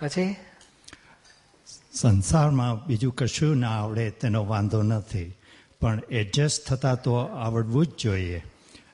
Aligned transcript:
પછી 0.00 0.36
સંસારમાં 1.92 2.86
બીજું 2.86 3.14
કશું 3.14 3.56
ના 3.56 3.70
આવડે 3.70 4.10
તેનો 4.10 4.46
વાંધો 4.46 4.82
નથી 4.82 5.34
પણ 5.80 6.02
એડજસ્ટ 6.10 6.68
થતાં 6.68 7.02
તો 7.02 7.14
આવડવું 7.14 7.86
જ 7.86 7.90
જોઈએ 7.98 8.42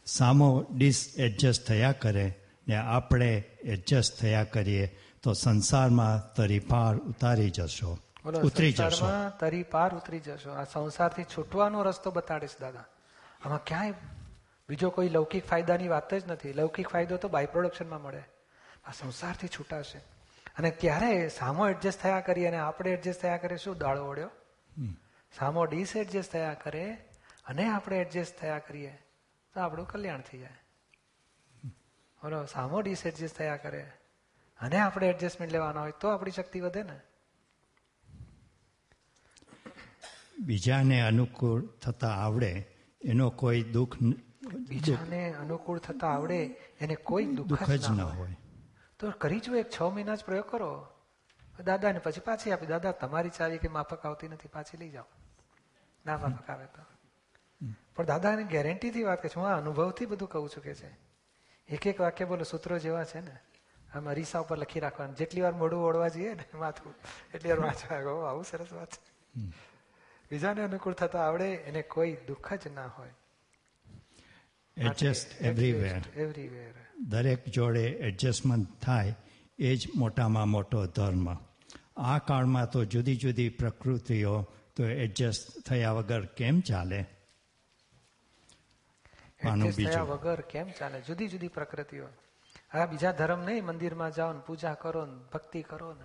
સામો 0.07 0.67
ડિસ 0.75 1.15
એડજસ્ટ 1.17 1.67
થયા 1.67 1.93
કરે 1.93 2.35
ને 2.69 2.77
આપણે 2.77 3.45
એડજસ્ટ 3.63 4.21
થયા 4.21 4.45
કરીએ 4.45 5.01
તો 5.23 5.33
સંસારમાં 5.33 6.35
તરી 6.35 6.59
પાર 6.59 6.97
ઉતારી 6.97 7.51
જશો 7.51 7.99
ઉતરી 8.43 8.73
જશો 8.73 9.07
તરી 9.41 9.63
પાર 9.63 9.95
ઉતરી 9.95 10.21
જશો 10.21 10.51
આ 10.51 10.65
સંસારથી 10.65 11.25
છૂટવાનો 11.25 11.83
રસ્તો 11.83 12.11
બતાડીશ 12.11 12.51
દાદા. 12.61 12.85
આમાં 13.45 13.65
ક્યાંય 13.65 13.95
બીજો 14.69 14.91
કોઈ 14.91 15.09
લૌકિક 15.09 15.47
ફાયદાની 15.47 15.89
વાત 15.89 16.15
જ 16.15 16.23
નથી. 16.27 16.53
લૌકિક 16.53 16.89
ફાયદો 16.89 17.17
તો 17.17 17.29
બાય 17.29 17.47
પ્રોડક્શનમાં 17.47 18.03
મળે. 18.03 18.23
આ 18.85 18.93
સંસારથી 18.93 19.49
છૂટાશે. 19.49 20.14
અને 20.57 20.71
ત્યારે 20.71 21.29
સામો 21.29 21.69
એડજસ્ટ 21.69 22.01
થયા 22.01 22.21
કરીએ 22.21 22.47
અને 22.47 22.57
આપણે 22.57 22.91
એડજસ્ટ 22.91 23.21
થયા 23.21 23.37
કરીએ? 23.37 23.57
શું 23.57 23.79
દાળો 23.79 24.03
ઓળ્યો 24.03 24.31
સામો 25.33 25.65
ડીસ 25.65 25.97
એડજસ્ટ 25.97 26.33
થયા 26.33 26.55
કરે 26.55 26.85
અને 27.47 27.69
આપણે 27.69 27.97
એડજસ્ટ 27.97 28.39
થયા 28.41 28.59
કરીએ 28.59 28.93
તો 29.55 29.61
આપણું 29.61 29.89
કલ્યાણ 29.89 30.21
થઈ 30.21 30.39
જાય. 30.39 30.59
બોલો 32.23 32.47
સામો 32.47 32.81
ડીસ 32.81 33.07
એડજસ્ટ 33.07 33.37
થયા 33.37 33.57
કરે 33.57 33.83
અને 34.61 34.79
આપણે 34.81 35.09
એડજસ્ટમેન્ટ 35.09 35.53
લેવાના 35.53 35.81
હોય 35.81 35.93
તો 36.01 36.09
આપણી 36.09 36.31
શક્તિ 36.31 36.61
વધે 36.61 36.83
ને. 36.83 37.01
બીજાને 40.39 41.01
અનુકૂળ 41.01 41.67
થતા 41.83 42.15
આવડે 42.27 42.53
એનો 43.05 43.31
કોઈ 43.31 43.63
દુઃખ 43.63 43.97
બીજાને 44.69 45.35
અનુકૂળ 45.35 45.79
થતા 45.79 46.09
આવડે 46.09 46.41
એને 46.81 46.95
કોઈ 46.95 47.25
દુઃખ 47.25 47.71
જ 47.71 47.91
ન 47.91 48.01
હોય. 48.01 48.37
તો 49.05 49.19
કરી 49.19 49.41
જો 49.41 49.57
એક 49.57 49.71
છ 49.71 49.83
મહિના 49.83 50.15
જ 50.15 50.25
પ્રયોગ 50.25 50.51
કરો. 50.51 50.87
દાદાને 51.65 51.99
પછી 51.99 52.21
પાછી 52.21 52.53
આપી 52.53 52.67
દાદા 52.67 52.93
તમારી 52.93 53.31
ચાવી 53.31 53.59
કે 53.59 53.69
માફક 53.69 54.07
આવતી 54.07 54.29
નથી 54.29 54.49
પાછી 54.49 54.77
લઈ 54.77 54.91
જાઓ. 54.91 55.05
ના 56.07 56.19
માફક 56.19 56.51
આવે 56.51 56.67
તો. 56.67 56.83
પણ 57.97 58.05
દાદાની 58.05 58.45
ગેરંટીથી 58.45 59.03
વાત 59.03 59.23
કે 59.23 59.29
છે 59.29 59.35
હું 59.35 59.49
આ 59.49 59.57
અનુભવથી 59.57 60.07
બધું 60.07 60.29
કહું 60.29 60.49
છું 60.49 60.63
કે 60.63 60.75
છે. 60.75 60.97
એક 61.69 61.87
એક 61.87 62.01
વાક્ય 62.01 62.25
બોલો 62.25 62.45
સૂત્રો 62.45 62.79
જેવા 62.79 63.05
છે 63.05 63.21
ને 63.21 63.37
આમ 63.95 64.11
અરીસા 64.11 64.39
ઉપર 64.39 64.59
લખી 64.59 64.81
રાખવાનું. 64.81 65.17
જેટલી 65.17 65.41
વાર 65.41 65.53
મોઢું 65.53 65.85
ઓળવા 65.85 66.09
જઈએ 66.09 66.35
ને 66.35 66.45
માથું 66.55 66.95
એટલી 67.35 67.51
વાર 67.51 67.61
વાંચવા 67.61 68.31
આવું. 68.31 68.45
સરસ 68.45 68.73
વાત 68.73 68.91
છે. 68.91 69.41
બીજાને 70.31 70.63
અનુકૂળ 70.63 70.93
થતા 70.93 71.21
આવડે 71.21 71.55
એને 71.55 71.83
કોઈ 71.83 72.17
દુઃખ 72.27 72.55
જ 72.55 72.69
ના 72.69 72.87
હોય. 72.87 73.11
એડજસ્ટ 74.77 75.43
એવરીવેર 75.43 76.03
એવરીવેર 76.17 76.75
દરેક 76.99 77.49
જોડે 77.49 77.85
એડજસ્ટમેન્ટ 77.85 78.81
થાય 78.83 79.15
એ 79.59 79.77
જ 79.77 79.89
મોટામાં 79.97 80.49
મોટો 80.49 80.87
ધર્મ. 80.87 81.37
આ 81.97 82.19
કાળમાં 82.19 82.71
તો 82.71 82.85
જુદી 82.85 83.17
જુદી 83.17 83.49
પ્રકૃતિઓ 83.49 84.43
તો 84.77 84.85
એડજસ્ટ 84.85 85.69
થયા 85.69 85.93
વગર 85.93 86.27
કેમ 86.27 86.61
ચાલે? 86.61 87.03
થયા 89.43 90.03
વગર 90.03 90.41
કેમ 90.41 90.71
ચાલે? 90.71 91.01
જુદી 91.01 91.29
જુદી 91.29 91.49
પ્રકૃતિઓ. 91.49 92.07
હા 92.73 92.87
બીજા 92.87 93.13
ધર્મ 93.13 93.41
નહીં 93.41 93.65
મંદિરમાં 93.65 94.11
જાઓ 94.11 94.33
ને 94.33 94.41
પૂજા 94.47 94.75
કરો 94.75 95.07
ને 95.07 95.25
ભક્તિ 95.33 95.63
કરો 95.63 95.95
ને 95.95 96.05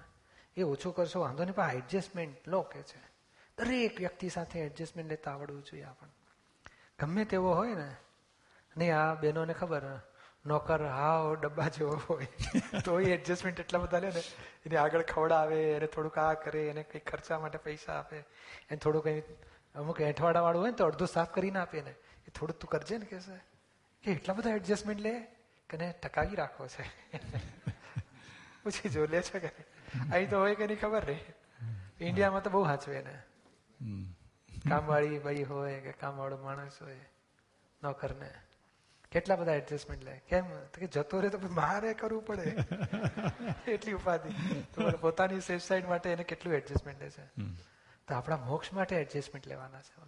એ 0.58 0.64
ઓછું 0.64 0.96
કરશો 0.96 1.20
વાંધો 1.20 1.44
નહીં 1.44 1.56
પણ 1.56 1.72
એડજસ્ટમેન્ટ 1.72 2.48
લો 2.48 2.62
કે 2.62 2.82
છે. 2.82 3.10
દરેક 3.58 4.00
વ્યક્તિ 4.00 4.30
સાથે 4.30 4.60
એડજસ્ટમેન્ટ 4.60 5.10
લેતા 5.10 5.32
આવડવું 5.32 5.62
જોઈએ 5.62 5.84
આપણને. 5.84 6.14
ગમે 7.00 7.26
તેવો 7.26 7.54
હોય 7.54 7.76
ને. 7.76 7.96
નહીં 8.78 8.98
આ 8.98 9.14
બહેનોને 9.14 9.54
ખબર 9.54 10.02
નોકર 10.46 10.88
હાવ 10.88 11.36
ડબ્બા 11.36 11.70
જેવો 11.70 11.96
હોય. 11.96 12.28
તો 12.86 13.00
એ 13.00 13.14
એડજસ્ટમેન્ટ 13.14 13.60
એટલા 13.60 13.80
બધા 13.80 14.00
લે 14.00 14.10
ને 14.10 14.24
એને 14.66 14.78
આગળ 14.78 15.02
ખવડાવે 15.02 15.72
એને 15.74 15.88
થોડુંક 15.88 16.18
આ 16.18 16.34
કરે 16.34 16.70
એને 16.70 16.84
કંઈક 16.84 17.10
ખર્ચા 17.10 17.40
માટે 17.40 17.58
પૈસા 17.58 17.94
આપે. 17.94 18.18
એને 18.70 18.78
થોડું 18.78 19.04
કંઈ 19.04 19.24
અમુક 19.76 20.02
એંઠવાડાવાળું 20.02 20.62
હોય 20.62 20.72
ને 20.72 20.78
તો 20.78 20.86
અડધું 20.86 21.08
સાફ 21.08 21.32
કરીને 21.32 21.60
આપે 21.60 21.82
ને 21.82 21.96
એ 22.28 22.32
થોડું 22.32 22.60
તું 22.60 22.70
કરજે 22.70 22.98
ને 22.98 23.06
કહેશે. 23.06 23.40
કે 24.04 24.12
એટલા 24.12 24.34
બધા 24.34 24.56
એડજસ્ટમેન્ટ 24.56 25.02
લે 25.02 25.28
કે 25.70 25.78
ને 25.78 25.92
ટકાવી 26.04 26.36
રાખવો 26.36 26.68
છે. 26.68 26.84
પછી 28.64 28.90
જો 28.90 29.06
લે 29.06 29.22
છે 29.22 29.40
કે 29.40 29.52
અહીં 30.12 30.30
તો 30.30 30.38
હોય 30.38 30.56
કે 30.56 30.68
નહીં 30.68 30.80
ખબર 30.80 31.06
નહીં 31.06 31.36
ઇન્ડિયામાં 32.00 32.44
તો 32.44 32.50
બહુ 32.50 32.66
સાચવે 32.66 33.02
ને 33.02 33.16
કામવાળી 34.70 35.20
ભાઈ 35.20 35.44
હોય 35.44 35.80
કે 35.80 35.92
કામવાળો 35.92 36.38
માણસ 36.38 36.82
હોય 36.82 37.08
નોકરને. 37.82 38.49
કેટલા 39.12 39.36
બધા 39.36 39.54
એડજસ્ટમેન્ટ 39.54 40.04
લે 40.04 40.22
કેમ? 40.30 40.46
કે 40.66 40.88
જતો 40.88 41.20
રહે 41.20 41.30
તો 41.30 41.40
મારે 41.50 41.94
કરવું 41.94 42.26
પડે. 42.26 42.56
એટલી 43.72 43.94
ઉપાધિ. 43.94 44.30
પોતાની 45.02 45.40
સેફ 45.40 45.62
સાઈડ 45.62 45.88
માટે 45.88 46.10
એને 46.10 46.24
કેટલું 46.24 46.56
એડજસ્ટમેન્ટ 46.56 47.02
લે 47.02 47.10
છે 47.10 47.26
તો 48.08 48.16
આપણા 48.16 48.38
મોક્ષ 48.38 48.74
માટે 48.74 48.96
એડજસ્ટમેન્ટ 48.96 49.48
લેવાના 49.48 49.82
છે 49.82 50.00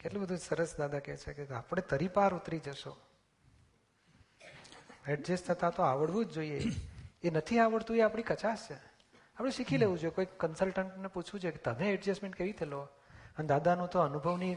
કેટલું 0.00 0.22
બધું 0.22 0.38
સરસ 0.38 0.76
દાદા 0.78 0.98
કહે 0.98 1.16
છે 1.16 1.32
કે 1.32 1.54
આપણે 1.54 1.82
તરી 1.82 2.08
પાર 2.08 2.34
ઉતરી 2.34 2.58
જશો. 2.58 2.96
એડજસ્ટ 5.08 5.46
થતા 5.46 5.70
તો 5.70 5.82
આવડવું 5.82 6.26
જ 6.26 6.30
જોઈએ. 6.30 6.62
એ 7.22 7.30
નથી 7.30 7.58
આવડતું 7.58 7.96
એ 7.96 8.00
આપણી 8.00 8.22
કચાશ 8.22 8.58
છે. 8.70 8.74
આપણે 9.36 9.50
શીખી 9.50 9.78
લેવું 9.78 9.98
જોઈએ. 9.98 10.14
કોઈ 10.14 10.26
કન્સલ્ટન્ટને 10.36 11.08
પૂછવું 11.08 11.40
છે 11.40 11.50
કે 11.50 11.58
તમે 11.58 11.90
એડજસ્ટમેન્ટ 11.90 12.36
કેવી 12.36 12.50
રીતે 12.50 12.64
લો? 12.64 12.80
અને 13.38 13.46
દાદાનું 13.46 13.88
તો 13.88 14.00
અનુભવની 14.00 14.56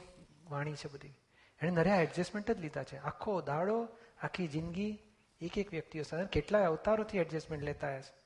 વાણી 0.49 0.73
છે 0.73 0.89
બધી. 0.93 1.13
એણે 1.61 1.71
નર્યા 1.71 1.95
એડજસ્ટમેન્ટ 1.95 2.51
જ 2.51 2.59
લીધા 2.59 2.83
છે. 2.83 2.97
આખો 2.97 3.41
દાડો, 3.41 3.87
આખી 4.23 4.47
જિંદગી 4.47 4.99
એક 5.41 5.57
એક 5.57 5.71
વ્યક્તિઓ 5.71 6.03
સાથે 6.03 6.27
કેટલાય 6.27 6.65
અવતારોથી 6.65 7.17
એડજસ્ટમેન્ટ 7.17 7.63
લેતા 7.63 7.97
હશે 7.97 8.17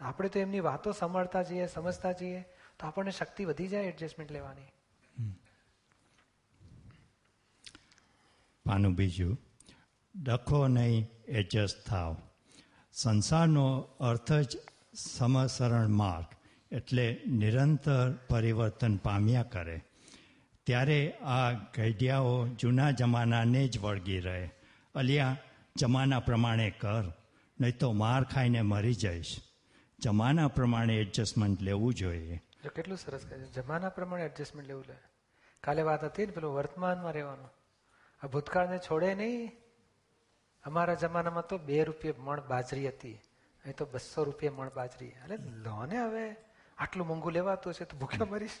આપણે 0.00 0.28
તો 0.28 0.38
એમની 0.38 0.60
વાતો 0.60 0.92
સાંભળતા 0.92 1.42
જઈએ, 1.42 1.66
સમજતા 1.66 2.12
જઈએ, 2.12 2.40
તો 2.78 2.86
આપણને 2.86 3.10
શક્તિ 3.10 3.44
વધી 3.44 3.68
જાય 3.68 3.84
એડજસ્ટમેન્ટ 3.84 4.32
લેવાની. 4.32 4.66
પાનું 8.66 8.94
બીજું, 8.94 9.38
ડખો 10.22 10.66
નહીં 10.66 11.06
એડજસ્ટ 11.28 11.88
થાવ. 11.88 12.16
સંસારનો 12.92 13.80
અર્થ 14.00 14.32
જ 14.32 14.58
સમસરણ 14.94 15.88
માર્ગ, 15.88 16.26
એટલે 16.74 17.20
નિરંતર 17.26 18.12
પરિવર્તન 18.12 18.96
પામ્યા 18.96 19.42
કરે. 19.42 19.80
ત્યારે 20.70 21.12
આ 21.24 21.52
ગઢિયાઓ 21.52 22.46
જૂના 22.46 22.90
જમાનાને 22.90 23.68
જ 23.68 23.78
વળગી 23.78 24.20
રહે. 24.20 24.50
અલિયા 24.94 25.36
જમાના 25.76 26.20
પ્રમાણે 26.20 26.70
કર 26.70 27.04
નહીં 27.60 27.78
તો 27.78 27.92
માર 27.92 28.24
ખાઈને 28.24 28.62
મરી 28.62 28.94
જઈશ. 28.94 29.32
જમાના 29.98 30.48
પ્રમાણે 30.48 30.94
એડજસ્ટમેન્ટ 31.00 31.62
લેવું 31.62 31.94
જોઈએ. 31.94 32.42
જો 32.64 32.70
કેટલું 32.70 32.98
સરસ 32.98 33.24
કહે 33.24 33.38
છે. 33.38 33.52
જમાના 33.52 33.88
પ્રમાણે 33.88 34.24
એડજસ્ટમેન્ટ 34.24 34.68
લેવું 34.68 34.84
લે 34.88 34.96
કાલે 35.62 35.82
વાત 35.82 36.04
હતી 36.04 36.26
ને 36.26 36.32
પેલું 36.32 36.54
વર્તમાનમાં 36.54 37.12
રહેવાનું. 37.12 37.50
આ 38.22 38.26
ભૂતકાળને 38.26 38.78
છોડે 38.78 39.14
નહીં. 39.14 39.52
અમારા 40.64 40.94
જમાનામાં 40.94 41.46
તો 41.46 41.58
બે 41.58 41.84
રૂપિયા 41.84 42.14
મણ 42.18 42.40
બાજરી 42.48 42.88
હતી. 42.88 43.14
અહીં 43.64 43.76
તો 43.76 43.86
બસો 43.92 44.24
રૂપિયા 44.24 44.52
મણ 44.52 44.70
બાજરી. 44.76 45.08
એટલે 45.08 45.36
લો 45.36 45.86
ને 45.86 45.98
હવે 46.02 46.36
આટલું 46.78 47.06
મોંઘું 47.06 47.32
લેવાતું 47.32 47.74
છે 47.74 47.84
તો 47.84 47.96
ભૂખ્યો 47.96 48.26
મરીશ. 48.26 48.58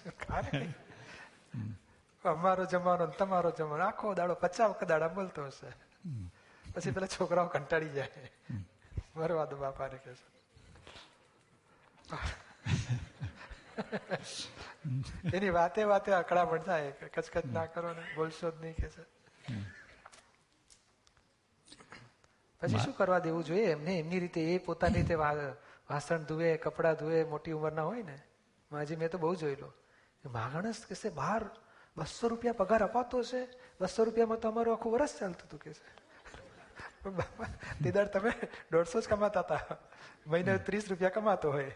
અમારો 2.24 2.64
જમાનો 2.64 3.06
તમારો 3.06 3.50
જમાનો. 3.50 3.84
આખો 3.84 4.14
દાડો 4.14 4.34
પચાસ 4.34 4.70
વખત 4.70 4.84
દાડા 4.84 5.08
બોલતો 5.08 5.44
હશે. 5.44 5.70
પછી 6.74 6.90
પેલા 6.90 7.06
છોકરાઓ 7.06 7.46
કંટાળી 7.46 7.88
જાય. 7.88 8.30
મરવા 9.16 9.44
દો 9.44 9.56
બાપાને 9.56 9.98
કે 9.98 10.12
એની 15.34 15.50
વાતે 15.50 15.84
વાતે 15.84 16.12
અકળામણ 16.12 16.58
થાય 16.58 16.90
કચકચ 16.90 17.44
ના 17.44 17.66
કરો 17.66 17.92
ને 17.92 18.02
બોલશો 18.14 18.50
જ 18.50 18.60
નહીં 18.60 18.74
કે 18.74 18.88
છે. 18.88 19.04
પછી 22.60 22.78
શું 22.78 22.94
કરવા 22.94 23.18
દેવું 23.18 23.44
જોઈએ 23.44 23.66
એમને? 23.66 23.98
એમની 23.98 24.20
રીતે 24.20 24.40
એ 24.42 24.58
પોતાની 24.58 24.94
રીતે 24.94 25.14
વાસણ 25.14 26.22
ધુએ 26.22 26.56
કપડાં 26.56 26.94
ધુએ 26.94 27.24
મોટી 27.24 27.52
ઉંમરના 27.52 27.82
હોય 27.82 28.02
ને? 28.02 28.18
માજી 28.72 28.96
મેં 28.96 29.10
તો 29.10 29.18
બહુ 29.18 29.34
જોયેલો. 29.34 29.72
માગણસ 30.26 30.84
કે 30.88 31.08
બહાર 31.08 31.50
બસો 32.00 32.28
રૂપિયા 32.28 32.60
પગાર 32.62 32.82
અપાતો 32.82 33.22
છે? 33.30 33.40
બસો 33.80 34.04
રૂપિયામાં 34.04 34.40
તો 34.42 34.48
અમારું 34.48 34.72
આખું 34.74 34.92
વરસ 34.92 35.12
ચાલતું 35.20 35.46
હતું 35.48 35.60
કે 35.60 35.70
દાડ 37.90 38.08
તમે 38.14 38.32
દોઢસો 38.72 39.00
જ 39.00 39.08
કમાતા 39.08 39.40
હતા. 39.40 39.76
મહિને 40.26 40.58
ત્રીસ 40.58 40.84
રૂપિયા 40.90 41.16
કમાતો 41.16 41.52
હોય. 41.52 41.72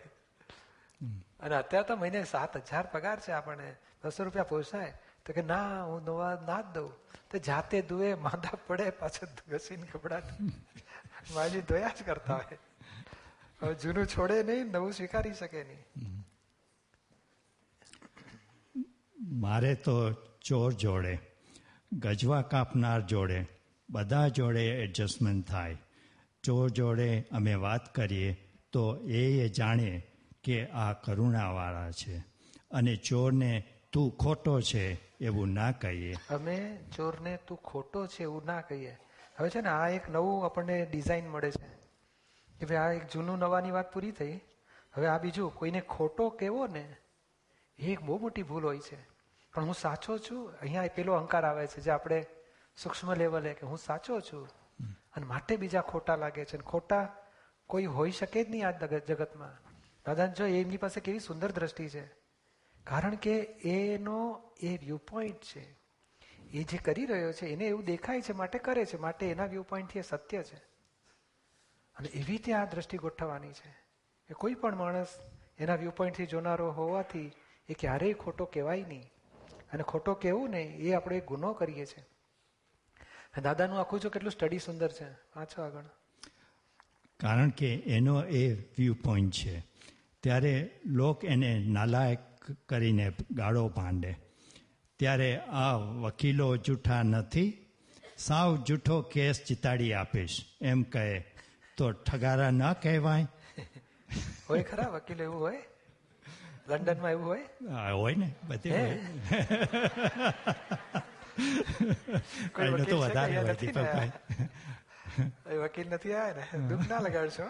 અને 1.40 1.54
અત્યારે 1.56 1.88
તો 1.88 1.96
મહિને 1.96 2.20
સાત 2.24 2.56
હજાર 2.56 2.86
પગાર 2.92 3.18
છે 3.20 3.32
આપણને. 3.32 3.68
બસો 4.04 4.24
રૂપિયા 4.24 4.44
પોસાય. 4.44 4.92
તો 5.24 5.32
કે 5.32 5.42
ના 5.42 5.84
હું 5.84 6.04
નવા 6.04 6.34
ના 6.46 6.60
જ 6.60 6.64
દઉં. 6.74 6.90
તો 7.30 7.38
જાતે 7.38 7.76
ધુએ 7.82 8.14
માંદા 8.26 8.56
પડે 8.66 8.90
પાછળ 8.90 9.28
ઘસીને 9.48 9.86
કપડા. 9.92 10.20
માજી 11.34 11.60
ધોયા 11.60 11.92
જ 11.98 12.02
કરતા 12.06 12.34
હોય. 12.34 12.58
હવે 13.62 13.74
જૂનું 13.74 14.06
છોડે 14.06 14.42
નહીં 14.42 14.72
નવું 14.72 14.92
સ્વીકારી 14.92 15.34
શકે 15.34 15.60
નહીં. 15.64 15.82
મારે 19.34 19.74
તો 19.74 20.12
ચોર 20.40 20.72
જોડે, 20.72 21.18
ગજવા 21.92 22.42
કાપનાર 22.42 23.00
જોડે, 23.00 23.46
બધા 23.90 24.28
જોડે 24.28 24.68
એડજસ્ટમેન્ટ 24.68 25.48
થાય. 25.48 25.76
ચોર 26.42 26.68
જોડે 26.68 27.24
અમે 27.32 27.54
વાત 27.54 27.94
કરીએ 27.94 28.52
તો 28.72 28.96
એ 28.96 29.48
જાણે 29.48 30.02
કે 30.44 30.66
આ 30.66 30.92
કરુણાવાળા 30.92 31.90
છે. 31.90 32.18
અને 32.70 32.96
ચોરને 32.96 33.64
તું 33.92 34.16
ખોટો 34.16 34.60
છે 34.60 35.16
એવું 35.18 35.52
ના 35.52 35.72
કહીએ. 35.72 36.14
અમે 36.30 36.78
ચોરને 36.96 37.38
તું 37.48 37.58
ખોટો 37.58 38.06
છે 38.06 38.22
એવું 38.22 38.44
ના 38.44 38.60
કહીએ. 38.60 38.98
હવે 39.36 39.50
છે 39.50 39.60
ને 39.60 39.68
આ 39.68 39.88
એક 39.88 40.10
નવું 40.10 40.44
આપણને 40.44 40.86
ડિઝાઇન 40.86 41.28
મળે 41.28 41.50
છે. 41.50 41.68
કે 42.58 42.66
ભાઈ 42.66 42.76
આ 42.76 42.90
એક 42.90 43.10
જૂનું 43.10 43.38
નવાની 43.38 43.70
વાત 43.70 43.92
પૂરી 43.92 44.10
થઈ. 44.10 44.40
હવે 44.94 45.06
આ 45.06 45.18
બીજું 45.18 45.54
કોઈને 45.54 45.80
ખોટો 45.80 46.30
કેવો 46.30 46.66
ને, 46.66 46.96
એ 47.78 47.92
એક 47.92 48.00
બહુ 48.00 48.18
મોટી 48.18 48.42
ભૂલ 48.42 48.64
હોય 48.64 48.78
છે. 48.78 49.13
પણ 49.54 49.64
હું 49.64 49.74
સાચો 49.74 50.18
છું? 50.18 50.52
અહીંયા 50.60 50.84
પેલો 50.94 51.14
અહંકાર 51.14 51.44
આવે 51.44 51.66
છે 51.66 51.80
જે 51.80 51.90
આપણે 51.90 52.26
સૂક્ષ્મ 52.76 53.14
લેવલે 53.14 53.54
કે 53.54 53.66
હું 53.66 53.78
સાચો 53.78 54.20
છું? 54.20 54.48
અને 54.88 55.26
માટે 55.26 55.56
બીજા 55.56 55.80
ખોટા 55.80 56.16
લાગે 56.16 56.44
છે. 56.44 56.58
ખોટા 56.58 57.16
કોઈ 57.66 57.84
હોઈ 57.84 58.10
શકે 58.10 58.44
જ 58.44 58.50
નહીં 58.50 58.68
આ 58.68 58.70
જગત- 58.70 59.06
જગતમાં. 59.06 59.70
દાદા 60.06 60.26
જો 60.26 60.46
એમની 60.46 60.76
પાસે 60.76 61.00
કેવી 61.00 61.18
સુંદર 61.18 61.52
દ્રષ્ટિ 61.52 61.88
છે. 61.88 62.06
કારણ 62.84 63.14
કે 63.14 63.38
એનો 63.64 64.42
એ 64.60 64.76
વ્યૂ 64.76 64.96
પોઈન્ટ 64.96 65.42
છે. 65.42 65.78
એ 66.50 66.62
જે 66.62 66.76
કરી 66.76 67.06
રહ્યો 67.06 67.32
છે, 67.32 67.46
એને 67.46 67.64
એવું 67.64 67.84
દેખાય 67.84 68.20
છે, 68.20 68.32
માટે 68.32 68.58
કરે 68.58 68.84
છે, 68.84 68.96
માટે 68.96 69.30
એના 69.30 69.46
વ્યૂ 69.46 69.62
પોઈન્ટથી 69.62 69.98
એ 69.98 70.02
સત્ય 70.02 70.42
છે. 70.42 70.56
અને 71.96 72.08
એવી 72.08 72.22
રીતે 72.22 72.52
આ 72.52 72.64
દ્રષ્ટિ 72.64 72.98
ગોઠવવાની 72.98 73.52
છે. 73.52 73.70
કે 74.28 74.34
કોઈ 74.34 74.54
પણ 74.54 74.76
માણસ 74.76 75.06
એના 75.58 75.74
વ્યૂ 75.74 75.90
પોઈન્ટથી 75.90 76.26
જોનારો 76.26 76.70
હોવાથી 76.70 77.32
એ 77.68 77.74
ક્યારેય 77.74 78.12
ખોટો 78.12 78.44
કહેવાય 78.44 78.82
નહીં. 78.82 79.13
અને 79.74 79.82
ખોટો 79.82 80.14
કહેવું 80.14 80.50
ને 80.50 80.62
એ 80.62 80.92
આપણે 80.92 81.20
ગુનો 81.20 81.52
કરીએ 81.52 81.86
છીએ. 81.86 82.04
દાદાનું 83.40 83.78
આખું 83.78 84.00
જો 84.00 84.10
કેટલું 84.10 84.32
સ્ટડી 84.32 84.58
સુંદર 84.58 84.88
છે. 84.88 85.04
વાંચો 85.04 85.62
આગળ. 85.62 85.84
કારણ 87.20 87.50
કે 87.50 87.74
એનો 87.74 88.24
એ 88.24 88.54
વ્યૂ 88.54 88.94
પોઈન્ટ 88.94 89.34
છે. 89.34 89.64
ત્યારે 90.22 90.80
લોક 90.86 91.24
એને 91.24 91.64
નાલાયક 91.66 92.18
કરીને 92.68 93.12
ગાળો 93.30 93.68
પાંડે 93.68 94.16
ત્યારે 94.96 95.38
આ 95.38 95.76
વકીલો 95.76 96.56
જૂઠા 96.56 97.02
નથી. 97.02 97.66
સાવ 98.18 98.56
જૂઠો 98.56 99.02
કેસ 99.02 99.40
ચિતાડી 99.42 99.92
આપીશ. 99.92 100.44
એમ 100.60 100.82
કહે 100.82 101.20
તો 101.76 101.92
ઠગારા 101.92 102.50
ન 102.50 102.72
કહેવાય? 102.72 103.26
હોય 104.50 104.62
ખરા 104.62 104.88
વકીલ 104.88 105.22
એવું 105.22 105.40
હોય? 105.40 105.62
લંડનમાં 106.68 107.12
એવું 107.16 107.26
હોય? 107.32 107.46
હોય 108.00 108.16
ને 108.22 108.28
બધે 108.48 108.68
હોય. 108.78 108.96
તો 112.54 112.84
છે 112.84 112.94
વધારે 113.02 113.34
હોય 113.38 113.54
દીપકભાઈ 113.62 114.12
વકીલ 115.64 115.88
નથી 115.94 116.14
આવ્યા 116.20 116.36
ને? 116.38 116.44
દુઃખ 116.70 116.86
ના 116.92 117.00
લગાડશો 117.06 117.44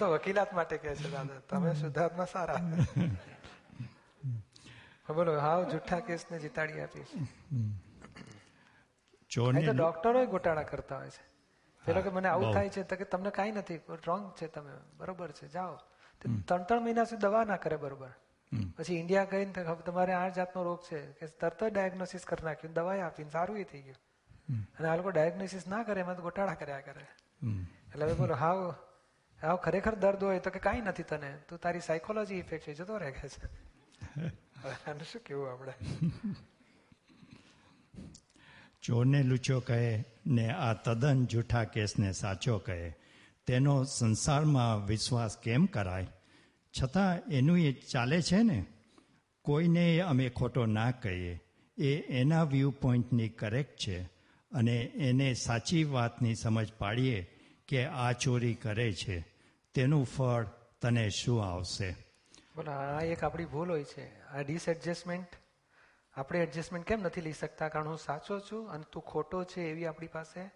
તો 0.00 0.04
વકીલાત 0.14 0.50
માટે 0.58 0.76
કહે 0.82 0.90
છે 1.02 1.08
દાદા. 1.14 1.40
તમે 1.50 1.70
સુધાર્થમાં 1.82 2.30
સારા. 2.34 2.60
બોલો 5.16 5.32
હાવ 5.44 5.60
જુઠ્ઠા 5.72 6.02
કેસને 6.08 6.36
જીતાડી 6.44 6.80
આપીશ 6.84 7.12
ચોરને 9.30 9.60
તો 9.68 9.72
ડોક્ટરો 9.80 10.20
ગોટાળા 10.34 10.70
કરતા 10.72 10.98
હોય 11.02 11.12
છે. 11.16 11.24
પેલો 11.84 12.00
કે 12.04 12.10
મને 12.16 12.28
આવું 12.30 12.48
થાય 12.56 12.70
છે 12.74 12.80
તો 12.90 12.94
કે 13.00 13.04
તમને 13.14 13.30
કાંઈ 13.38 13.56
નથી 13.60 13.80
રોંગ 14.08 14.24
છે 14.38 14.46
તમે. 14.56 14.72
બરોબર 14.98 15.30
છે 15.38 15.46
જાઓ. 15.56 15.74
ત્રણ 16.20 16.62
ત્રણ 16.68 16.82
મહિના 16.84 17.06
સુધી 17.10 17.24
દવા 17.24 17.44
ના 17.50 17.60
કરે 17.64 17.76
બરોબર. 17.84 18.12
પછી 18.76 18.94
ઇન્ડિયા 18.94 19.24
ગઈને 19.24 19.52
તમારે 19.86 20.12
આ 20.12 20.28
જાતનો 20.28 20.62
રોગ 20.62 20.80
છે 20.82 21.00
કે 21.12 21.26
તરત 21.40 21.64
જ 21.64 21.72
ડાયગ્નોસિસ 21.72 22.24
કરી 22.24 22.44
નાખ્યું, 22.44 22.74
દવાઈ 22.74 23.00
આપીને 23.00 23.30
સારું 23.30 23.58
એ 23.58 23.64
થઈ 23.64 23.82
ગયું. 23.82 24.00
અને 24.78 24.88
આ 24.88 24.96
લોકો 24.96 25.10
ડાયગ્નોસિસ 25.10 25.66
ના 25.66 25.82
કરે, 25.82 26.00
એમાં 26.00 26.22
ગોટાળા 26.22 26.54
કર્યા 26.54 26.80
કરે. 26.80 27.04
એટલે 27.88 28.04
હવે 28.04 28.14
બોલો, 28.14 28.34
હાવ 28.34 28.60
હાવ 29.42 29.56
ખરેખર 29.56 29.94
દર્દ 29.94 30.22
હોય 30.22 30.38
તો 30.38 30.50
કે 30.50 30.58
કાંઈ 30.58 30.80
નથી 30.80 31.02
તને, 31.02 31.30
તું 31.48 31.58
તારી 31.58 31.80
સાયકોલોજી 31.80 32.34
ઇફેક્ટ 32.34 32.66
છે, 32.66 32.74
જતો 32.74 32.96
રહે 32.96 33.12
છે 33.12 33.28
આનું 34.86 35.04
શું 35.04 35.22
કેવું 35.26 35.52
આપણે 35.52 35.74
ચોરને 38.82 39.22
લૂચો 39.22 39.60
કહે 39.60 40.04
ને 40.26 40.46
આ 40.50 40.72
તદ્દન 40.74 41.26
જૂઠા 41.26 41.64
કેસને 41.64 42.12
સાચો 42.12 42.58
કહે. 42.58 42.80
તેનો 43.46 43.84
સંસારમાં 43.84 44.86
વિશ્વાસ 44.86 45.36
કેમ 45.38 45.66
કરાય? 45.66 46.06
છતાં 46.82 47.30
એનું 47.30 47.58
એ 47.58 47.72
ચાલે 47.72 48.22
છે 48.22 48.42
ને 48.42 48.66
કોઈને 49.42 50.00
અમે 50.00 50.28
ખોટો 50.28 50.66
ના 50.66 50.90
કહીએ. 50.90 51.40
એ 51.78 51.96
એના 51.96 52.42
વ્યૂ 52.42 52.70
પોઈન્ટની 52.70 53.28
કરેક્ટ 53.28 53.78
છે 53.78 54.02
અને 54.52 54.76
એને 54.82 55.34
સાચી 55.34 55.84
વાતની 55.84 56.34
સમજ 56.34 56.72
પાડીએ 56.72 57.30
કે 57.68 57.84
આ 57.84 58.12
ચોરી 58.12 58.54
કરે 58.54 58.92
છે. 58.92 59.20
તેનું 59.74 60.04
ફળ 60.04 60.46
તને 60.80 61.08
શું 61.08 61.44
આવશે? 61.44 61.96
બોલો 62.56 62.72
આ 62.72 63.00
એક 63.00 63.24
આપણી 63.24 63.44
ભૂલ 63.44 63.70
હોય 63.70 63.84
છે. 63.84 64.20
આ 64.20 64.40
ડિસએડજસ્ટમેન્ટ 64.40 65.28
આપણે 66.14 66.38
એડજસ્ટમેન્ટ 66.38 66.86
કેમ 66.86 67.00
નથી 67.00 67.20
લઈ 67.20 67.32
શકતા? 67.32 67.68
કારણ 67.68 67.88
હું 67.88 67.98
સાચો 67.98 68.40
છું 68.40 68.70
અને 68.70 68.84
તું 68.92 69.02
ખોટો 69.02 69.44
છે 69.44 69.60
એવી 69.60 69.86
આપણી 69.86 70.06
પાસે 70.06 70.46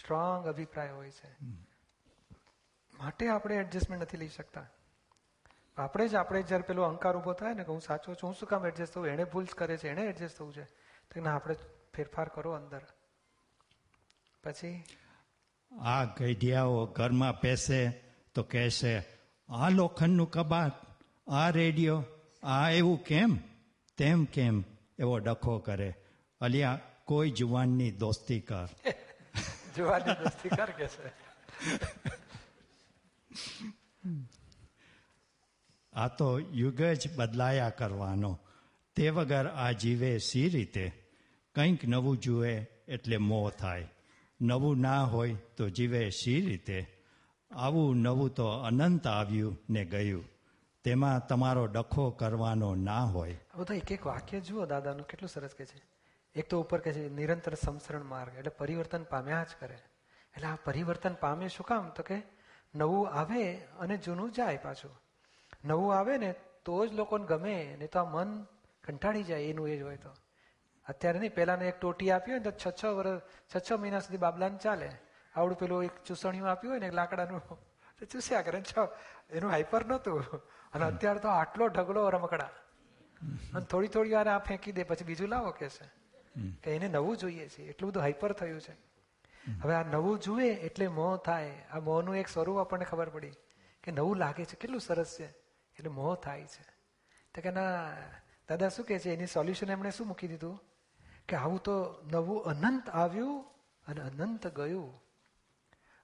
સ્ટ્રોંગ 0.00 0.46
અભિપ્રાય 0.46 0.90
હોય 0.90 1.10
છે. 1.10 1.36
માટે 3.00 3.28
આપણે 3.28 3.54
એડજસ્ટમેન્ટ 3.54 4.02
નથી 4.02 4.16
લઈ 4.16 4.28
શકતા. 4.28 4.66
આપણે 5.76 6.08
જ 6.08 6.14
આપણે 6.14 6.42
જ્યારે 6.42 6.62
પેલો 6.62 6.82
અહંકાર 6.82 7.16
ઊભો 7.16 7.32
થાય 7.32 7.54
ને 7.54 7.64
કે 7.64 7.72
હું 7.72 7.80
સાચો 7.80 8.14
છું 8.14 8.28
હું 8.28 8.34
શું 8.34 8.48
કામ 8.48 8.66
એડજસ્ટ 8.66 8.92
થવું? 8.92 9.06
એણે 9.06 9.24
ભૂલ 9.24 9.44
કરે 9.44 9.76
છે 9.76 9.88
એણે 9.88 10.02
એડજસ્ટ 10.02 10.38
થવું 10.38 10.54
છે. 10.54 10.64
તો 11.14 11.20
ના 11.20 11.34
આપણે 11.34 11.54
ફેરફાર 11.96 12.28
કરો 12.28 12.52
અંદર. 12.52 12.80
પછી? 14.44 14.84
આ 15.80 16.04
ગઈઢિયાઓ 16.04 16.86
ઘરમાં 16.86 17.40
પેસે 17.40 17.90
તો 18.34 18.42
કહેશે 18.42 18.98
આ 19.48 19.68
લોખંડનું 19.68 20.30
કબાટ 20.30 20.72
આ 21.28 21.50
રેડિયો 21.50 22.04
આ 22.42 22.70
એવું 22.70 23.04
કેમ? 23.04 23.38
તેમ 23.96 24.24
કેમ? 24.24 24.64
એવો 24.98 25.18
ડખો 25.18 25.58
કરે. 25.58 25.94
અલિયા 26.40 26.80
કોઈ 27.04 27.30
જુવાનની 27.30 27.90
દોસ્તી 27.90 28.40
કર. 28.40 28.68
જુવાનની 29.76 30.14
દોસ્તી 30.14 30.48
કર 30.48 30.70
કે 30.70 30.86
છે? 30.86 31.26
આ 35.96 36.08
તો 36.08 36.38
યુગ 36.38 36.82
જ 36.82 37.16
બદલાયા 37.16 37.70
કરવાનો. 37.70 38.38
તે 38.96 39.10
વગર 39.10 39.46
આ 39.46 39.70
જીવે 39.70 40.18
સી 40.18 40.48
રીતે? 40.48 40.92
કંઈક 41.54 41.88
નવું 41.88 42.18
જુએ 42.18 42.66
એટલે 42.88 43.16
મોહ 43.16 43.50
થાય. 43.50 43.88
નવું 44.40 44.80
ના 44.80 45.04
હોય 45.04 45.34
તો 45.56 45.68
જીવે 45.68 46.10
સી 46.10 46.40
રીતે? 46.40 46.86
આવું 47.50 47.96
નવું 47.96 48.30
તો 48.30 48.46
અનંત 48.46 49.06
આવ્યું 49.06 49.58
ને 49.70 49.84
ગયું. 49.84 50.24
તેમાં 50.84 51.26
તમારો 51.26 51.66
ડખો 51.66 52.10
કરવાનો 52.10 52.74
ના 52.74 53.04
હોય. 53.04 53.38
બધા 53.56 53.74
એક 53.74 53.92
એક 53.92 54.06
વાક્ય 54.06 54.40
જુઓ 54.40 54.66
દાદાનું, 54.66 55.06
કેટલું 55.06 55.28
સરસ 55.28 55.50
કે 55.58 55.64
છે. 55.64 55.82
એક 56.34 56.48
તો 56.48 56.60
ઉપર 56.60 56.80
કે 56.80 56.92
છે, 56.92 57.08
નિરંતર 57.08 57.54
સંસરણ 57.54 58.04
માર્ગ 58.04 58.34
એટલે 58.34 58.50
પરિવર્તન 58.50 59.02
પામ્યા 59.02 59.44
જ 59.44 59.46
કરે. 59.60 59.78
એટલે 60.36 60.46
આ 60.46 60.56
પરિવર્તન 60.64 61.14
પામે 61.14 61.48
શું 61.48 61.66
કામ? 61.66 61.90
તો 61.90 62.02
કે 62.02 62.22
નવું 62.74 63.10
આવે 63.10 63.54
અને 63.54 63.96
જૂનું 63.96 64.32
જાય 64.32 64.56
પાછું. 64.56 65.05
નવું 65.66 65.98
આવે 65.98 66.16
ને 66.16 66.34
તો 66.64 66.86
જ 66.86 66.92
લોકોને 66.92 67.26
ગમે 67.26 67.76
નહીં 67.78 67.90
તો 67.90 67.98
આ 67.98 68.04
મન 68.04 68.46
કંટાળી 68.84 69.22
જાય 69.22 69.42
એનું 69.42 69.68
એ 69.68 69.76
જ 69.78 69.82
હોય 69.82 69.96
તો. 69.96 70.10
અત્યારે 70.86 71.18
નહીં 71.18 71.34
પહેલાને 71.34 71.68
એક 71.68 71.80
ટોટી 71.80 72.10
આપી 72.10 72.30
હોય 72.30 72.40
ને 72.40 72.50
તો 72.50 72.50
છ 72.50 72.84
છ 72.84 72.84
વર્ષ 72.84 73.20
છ 73.52 73.70
છ 73.70 73.72
મહિના 73.72 74.00
સુધી 74.00 74.16
બાબલાને 74.16 74.58
ચાલે. 74.58 74.90
આવડું 75.34 75.58
પેલું 75.58 75.84
એક 75.84 76.04
ચૂસણિયું 76.06 76.50
આપ્યું 76.50 76.72
હોય 76.72 76.80
ને 76.80 76.86
એક 76.86 76.94
લાકડાનું 76.94 77.40
તો 77.98 78.06
ચૂસ્યા 78.06 78.42
કરે 78.42 78.62
છ. 78.62 78.78
એનું 79.30 79.50
હાઈપર 79.50 79.86
નહોતું. 79.86 80.24
અને 80.74 80.84
અત્યારે 80.84 81.18
તો 81.18 81.28
આટલો 81.28 81.68
ઢગલો 81.68 82.08
રમકડા. 82.10 82.50
અને 83.54 83.64
થોડી 83.64 83.88
થોડી 83.88 84.10
વાર 84.10 84.28
આ 84.28 84.38
ફેંકી 84.38 84.72
દે 84.72 84.82
પછી 84.82 85.04
બીજું 85.04 85.28
લાવો 85.28 85.50
કે 85.50 85.68
છે 85.68 85.86
કે 86.62 86.70
એને 86.70 86.88
નવું 86.88 87.16
જોઈએ 87.16 87.48
છે 87.48 87.62
એટલું 87.62 87.90
બધું 87.90 88.02
હાઈપર 88.02 88.32
થયું 88.32 88.60
છે. 88.60 88.74
હવે 89.62 89.74
આ 89.74 89.82
નવું 89.82 90.18
જુએ 90.18 90.48
એટલે 90.50 90.88
મોહ 90.88 91.16
થાય. 91.16 91.52
આ 91.72 91.80
મોહનું 91.80 92.16
એક 92.16 92.28
સ્વરૂપ 92.28 92.58
આપણને 92.58 92.84
ખબર 92.84 93.08
પડી 93.08 93.34
કે 93.82 93.92
નવું 93.92 94.16
લાગે 94.16 94.44
છે. 94.44 94.56
કેટલું 94.56 94.80
સરસ 94.80 95.16
છે. 95.20 95.45
એટલે 95.78 95.90
મોહ 95.90 96.16
થાય 96.16 96.42
છે. 96.42 96.62
તો 97.34 97.40
કે 97.40 97.50
ના, 97.50 97.92
દાદા 98.48 98.68
શું 98.68 98.86
કહે 98.86 98.98
છે? 98.98 99.10
એની 99.10 99.26
સોલ્યુશન 99.26 99.70
એમણે 99.70 99.90
શું 99.90 100.06
મૂકી 100.06 100.28
દીધું? 100.28 100.60
કે 101.28 101.36
આવું 101.36 101.62
તો 101.62 102.02
નવું 102.12 102.44
અનંત 102.44 102.90
આવ્યું 102.90 103.44
અને 103.86 104.00
અનંત 104.00 104.46
ગયું. 104.46 105.00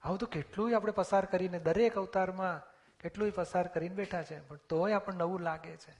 આવું 0.01 0.17
તો 0.17 0.25
કેટલું 0.25 0.75
આપણે 0.75 0.91
પસાર 0.91 1.25
કરીને, 1.25 1.59
દરેક 1.59 1.95
અવતારમાં 1.95 2.61
કેટલું 2.99 3.31
પસાર 3.31 3.67
કરીને 3.67 3.95
બેઠા 3.95 4.23
છે, 4.23 4.47
પણ 4.47 4.57
તોય 4.57 4.93
આપણને 4.93 5.19
નવું 5.19 5.39
લાગે 5.39 5.77
છે. 5.77 5.91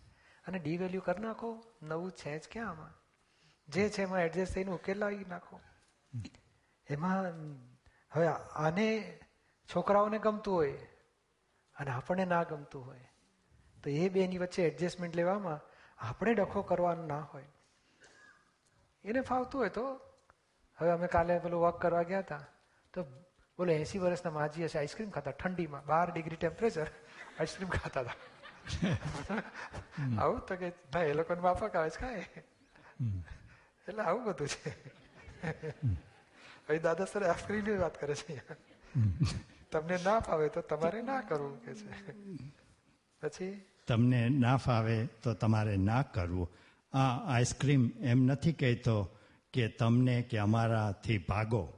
અને 0.47 0.59
ડી 0.59 0.77
વેલ્યુ 0.77 1.01
કરી 1.01 1.21
નાખો, 1.21 1.63
નવું 1.81 2.11
છે 2.11 2.39
જ 2.39 2.41
ક્યાં 2.51 2.69
આમાં 2.69 2.93
જે 3.67 3.89
છે 3.89 4.01
એમાં 4.01 4.19
એડજસ્ટ 4.19 4.53
થઈને 4.53 4.71
ઉકેલ 4.71 4.97
લાવી 4.97 5.25
નાખો. 5.29 5.59
એમાં, 6.89 7.23
હવે 8.11 8.27
આને 8.55 9.19
છોકરાઓને 9.75 10.19
ગમતું 10.19 10.53
હોય, 10.53 10.73
અને 11.75 11.91
આપણને 11.91 12.25
ના 12.25 12.43
ગમતું 12.43 12.85
હોય 12.85 13.12
તો 13.83 13.89
એ 13.89 14.09
બેની 14.09 14.37
વચ્ચે 14.37 14.61
એડજસ્ટમેન્ટ 14.67 15.15
લેવામાં 15.15 15.59
આપણે 15.97 16.33
ડખો 16.33 16.61
કરવાનો 16.61 17.05
ના 17.05 17.23
હોય. 17.33 17.49
એને 19.03 19.21
ફાવતું 19.21 19.61
હોય 19.61 19.69
તો 19.69 19.85
હવે 20.79 20.91
અમે 20.91 21.07
કાલે 21.07 21.39
પેલું 21.39 21.61
વોક 21.61 21.81
કરવા 21.81 22.03
ગયા 22.03 22.19
હતા. 22.19 22.45
તો 22.93 23.03
બોલો 23.59 23.71
એસી 23.71 23.99
વર્ષના 23.99 24.31
માજી 24.31 24.65
હશે 24.65 24.79
આઈસ્ક્રીમ 24.79 25.09
ખાતા 25.09 25.31
ઠંડીમાં 25.31 25.85
બાર 25.85 26.07
ડિગ્રી 26.11 26.35
ટેમ્પરેચર 26.35 26.87
આઈસ્ક્રીમ 27.39 27.69
ખાતા 27.69 28.01
હતા. 28.01 28.17
આવું 30.19 30.39
તો 30.47 30.55
કે 30.55 30.67
ના 30.93 31.03
એ 31.03 31.13
લોકોને 31.13 31.41
માફક 31.41 31.75
આવે 31.75 31.89
છે 31.89 31.99
ખાય 31.99 32.25
એટલે 33.87 34.03
આવું 34.03 34.23
બધું 34.25 34.47
છે. 34.47 34.71
હવે 36.67 36.79
દાદા 36.79 37.05
સર 37.05 37.23
આઈસ્ક્રીમની 37.23 37.77
વાત 37.77 37.99
કરે 38.01 38.15
છે. 38.15 38.41
તમને 39.71 39.97
ના 40.03 40.19
ફાવે 40.19 40.47
તો 40.49 40.61
તમારે 40.61 41.01
ના 41.01 41.21
કરવું 41.21 41.55
કે 41.65 41.75
છે. 41.75 41.91
પછી? 43.21 43.53
તમને 43.87 44.29
ના 44.29 44.57
ફાવે 44.57 45.05
તો 45.05 45.33
તમારે 45.33 45.77
ના 45.77 46.01
કરવું. 46.01 46.51
આ 46.97 47.33
આઈસ્ક્રીમ 47.35 47.91
એમ 47.99 48.23
નથી 48.23 48.51
કહેતો 48.51 49.09
કે 49.53 49.67
તમને 49.67 50.21
કે 50.21 50.37
અમારાથી 50.37 51.17
ભાગો. 51.17 51.73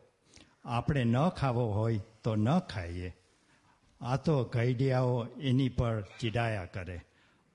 આપણે 0.66 1.04
ન 1.04 1.30
ખાવો 1.30 1.72
હોય 1.72 2.00
તો 2.24 2.36
ન 2.36 2.60
ખાઈએ. 2.60 3.16
આ 4.02 4.16
તો 4.16 4.44
ગઈડિયાઓ 4.44 5.28
એની 5.42 5.70
પર 5.70 6.02
ચીડાયા 6.02 6.66
કરે. 6.66 7.02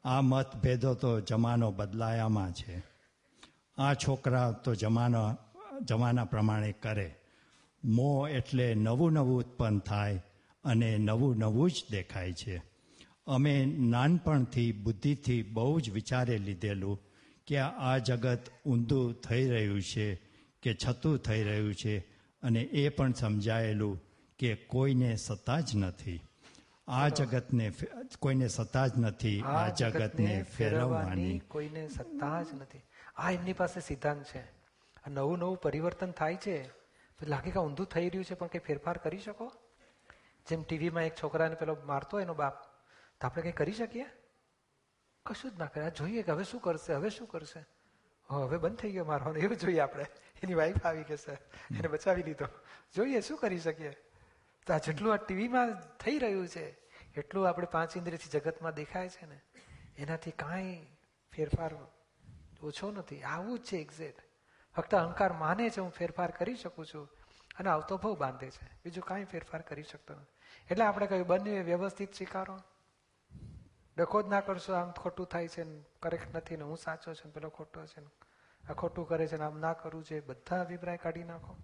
આ 0.05 0.21
મતભેદો 0.21 0.95
તો 0.95 1.21
જમાનો 1.21 1.71
બદલાયામાં 1.71 2.53
છે. 2.53 2.83
આ 3.79 3.95
છોકરા 3.95 4.53
તો 4.53 4.75
જમાનો, 4.75 5.37
જમાના 5.83 6.25
પ્રમાણે 6.25 6.73
કરે. 6.73 7.15
મોં 7.85 8.29
એટલે 8.29 8.75
નવું 8.75 9.13
નવું 9.13 9.39
ઉત્પન્ન 9.39 9.79
થાય 9.79 10.23
અને 10.65 10.99
નવું 10.99 11.39
નવું 11.39 11.71
જ 11.71 11.75
દેખાય 11.91 12.33
છે. 12.33 12.70
અમે 13.27 13.65
નાનપણથી 13.65 14.73
બુદ્ધિથી 14.73 15.43
બહુ 15.43 15.81
જ 15.81 15.91
વિચારે 15.91 16.39
લીધેલું 16.39 17.01
કે 17.47 17.59
આ 17.59 17.99
જગત 17.99 18.41
ઊંધું 18.67 19.15
થઈ 19.15 19.49
રહ્યું 19.49 19.83
છે 19.83 20.15
કે 20.63 20.75
છતું 20.75 21.19
થઈ 21.19 21.43
રહ્યું 21.43 21.75
છે 21.75 21.99
અને 22.43 22.61
એ 22.61 22.89
પણ 22.89 23.13
સમજાયેલું 23.13 24.03
કે 24.39 24.55
કોઈને 24.55 25.17
સત્તા 25.17 25.61
જ 25.61 25.77
નથી. 25.77 26.21
આ 26.89 27.09
જગતને 27.09 27.73
કોઈને 28.19 28.49
સત્તા 28.49 28.87
જ 28.87 28.99
નથી 28.99 29.41
આ 29.41 29.69
જગતને 29.69 30.43
ફેરવવાની. 30.43 31.39
કોઈને 31.39 31.89
સત્તા 31.89 32.43
જ 32.43 32.47
નથી. 32.55 32.81
આ 33.17 33.31
એમની 33.31 33.53
પાસે 33.53 33.81
સિદ્ધાંત 33.81 34.25
છે. 34.25 34.43
નવું 35.09 35.39
નવું 35.39 35.57
પરિવર્તન 35.57 36.11
થાય 36.11 36.37
છે. 36.37 36.71
લાગે 37.23 37.51
કે 37.51 37.61
ઊંધું 37.61 37.87
થઈ 37.87 38.09
રહ્યું 38.09 38.25
છે 38.25 38.35
પણ 38.35 38.47
કંઈ 38.47 38.61
ફેરફાર 38.67 38.97
કરી 38.97 39.19
શકો? 39.19 39.53
જેમ 40.49 40.63
ટીવીમાં 40.63 41.03
એક 41.03 41.13
છોકરાને 41.23 41.55
પેલો 41.55 41.77
મારતો 41.87 42.09
હોય 42.13 42.23
એનો 42.23 42.35
બાપ. 42.35 42.70
તો 43.21 43.27
આપણે 43.27 43.43
કંઈ 43.43 43.53
કરી 43.53 43.73
શકીએ? 43.73 44.07
કશું 45.27 45.51
જ 45.51 45.59
ના 45.59 45.67
કરે 45.67 45.85
આ 45.85 45.89
જોઈએ 45.89 46.23
કે 46.23 46.33
હવે 46.33 46.45
શું 46.45 46.61
કરશે, 46.61 46.95
હવે 46.95 47.11
શું 47.11 47.29
કરશે? 47.29 47.67
હવે 48.29 48.59
બંધ 48.59 48.77
થઈ 48.77 48.93
ગયો 48.93 49.05
મારો 49.05 49.35
એવું 49.35 49.57
જોઈએ 49.57 49.79
આપણે. 49.79 50.07
એની 50.43 50.55
વાઈફ 50.55 50.87
આવી 50.87 51.03
કે 51.03 51.15
એને 51.15 51.89
બચાવી 51.89 52.23
લીધો. 52.23 52.47
જોઈએ, 52.97 53.21
શું 53.21 53.39
કરી 53.39 53.59
શકીએ? 53.59 53.91
તો 54.67 54.75
આ 54.75 54.79
જેટલું 54.79 55.13
આ 55.13 55.17
ટીવીમાં 55.17 55.97
થઈ 55.97 56.19
રહ્યું 56.19 56.49
છે, 56.49 56.71
એટલું 57.17 57.49
આપણે 57.49 57.67
પાંચ 57.67 57.97
ઇન્દ્રિયથી 57.97 58.29
જગતમાં 58.29 58.75
દેખાય 58.75 59.09
છે 59.09 59.27
ને, 59.27 59.41
એનાથી 59.99 60.31
કાંઈ 60.31 60.87
ફેરફાર 61.33 61.71
ઓછો 62.63 62.91
નથી. 62.91 63.23
આવું 63.23 63.59
જ 63.59 63.63
છે 63.63 63.77
એક્ઝેક્ટ 63.77 64.23
ફક્ત 64.77 64.95
અહંકાર 64.95 65.33
માને 65.33 65.71
છે 65.71 65.81
હું 65.81 65.91
ફેરફાર 65.91 66.31
કરી 66.31 66.55
શકું 66.55 66.87
છું 66.87 67.09
અને 67.59 67.71
આવતો 67.71 67.97
ભાવ 67.97 68.17
બાંધે 68.17 68.51
છે. 68.51 68.67
બીજું 68.85 69.05
કાંઈ 69.05 69.25
ફેરફાર 69.25 69.61
કરી 69.61 69.83
શકતો 69.83 70.15
નથી. 70.15 70.37
એટલે 70.71 70.85
આપણે 70.85 71.07
કહ્યું 71.07 71.27
બંને 71.27 71.63
વ્યવસ્થિત 71.63 72.15
સ્વીકારો? 72.15 72.59
ડખો 73.97 74.23
જ 74.23 74.27
ના 74.27 74.41
કરશો 74.41 74.73
આમ 74.73 74.91
ખોટું 74.91 75.27
થાય 75.27 75.49
છે 75.49 75.65
ને 75.65 75.83
કરેક્ટ 76.03 76.37
નથી 76.37 76.57
ને 76.57 76.63
હું 76.63 76.77
સાચો 76.77 77.15
છું 77.15 77.23
ને 77.25 77.33
પેલો 77.33 77.49
ખોટો 77.49 77.87
છે 77.87 78.01
ને. 78.01 78.07
આ 78.71 78.73
ખોટું 78.73 79.09
કરે 79.09 79.27
છે 79.27 79.37
ને 79.37 79.45
આમ 79.45 79.59
ના 79.59 79.73
કરવું 79.73 80.05
છે 80.05 80.21
બધા 80.21 80.61
અભિપ્રાય 80.61 80.97
કાઢી 80.97 81.25
નાખો. 81.25 81.57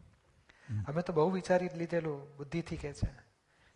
અમે 0.89 1.03
તો 1.03 1.13
બહુ 1.13 1.31
વિચારી 1.31 1.69
લીધેલું 1.69 2.37
બુદ્ધિથી 2.37 2.77
કે 2.77 2.93
છે. 2.93 3.27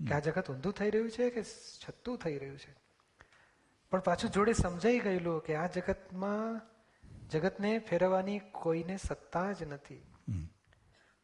કે 0.09 0.15
આ 0.15 0.19
જગત 0.19 0.51
ઊંધું 0.51 0.73
થઈ 0.73 0.91
રહ્યું 0.91 1.11
છે 1.11 1.31
કે 1.31 1.45
છતું 1.45 2.19
થઈ 2.19 2.39
રહ્યું 2.39 2.59
છે? 2.59 2.75
પણ 3.91 4.01
પાછું 4.01 4.31
જોડે 4.31 4.53
સમજાઈ 4.53 4.99
ગયેલું 4.99 5.43
કે 5.43 5.55
આ 5.55 5.67
જગતમાં 5.67 6.61
જગતને 7.29 7.79
ફેરવવાની 7.79 8.39
કોઈને 8.39 8.97
સત્તા 8.97 9.53
જ 9.53 9.63
નથી. 9.63 10.07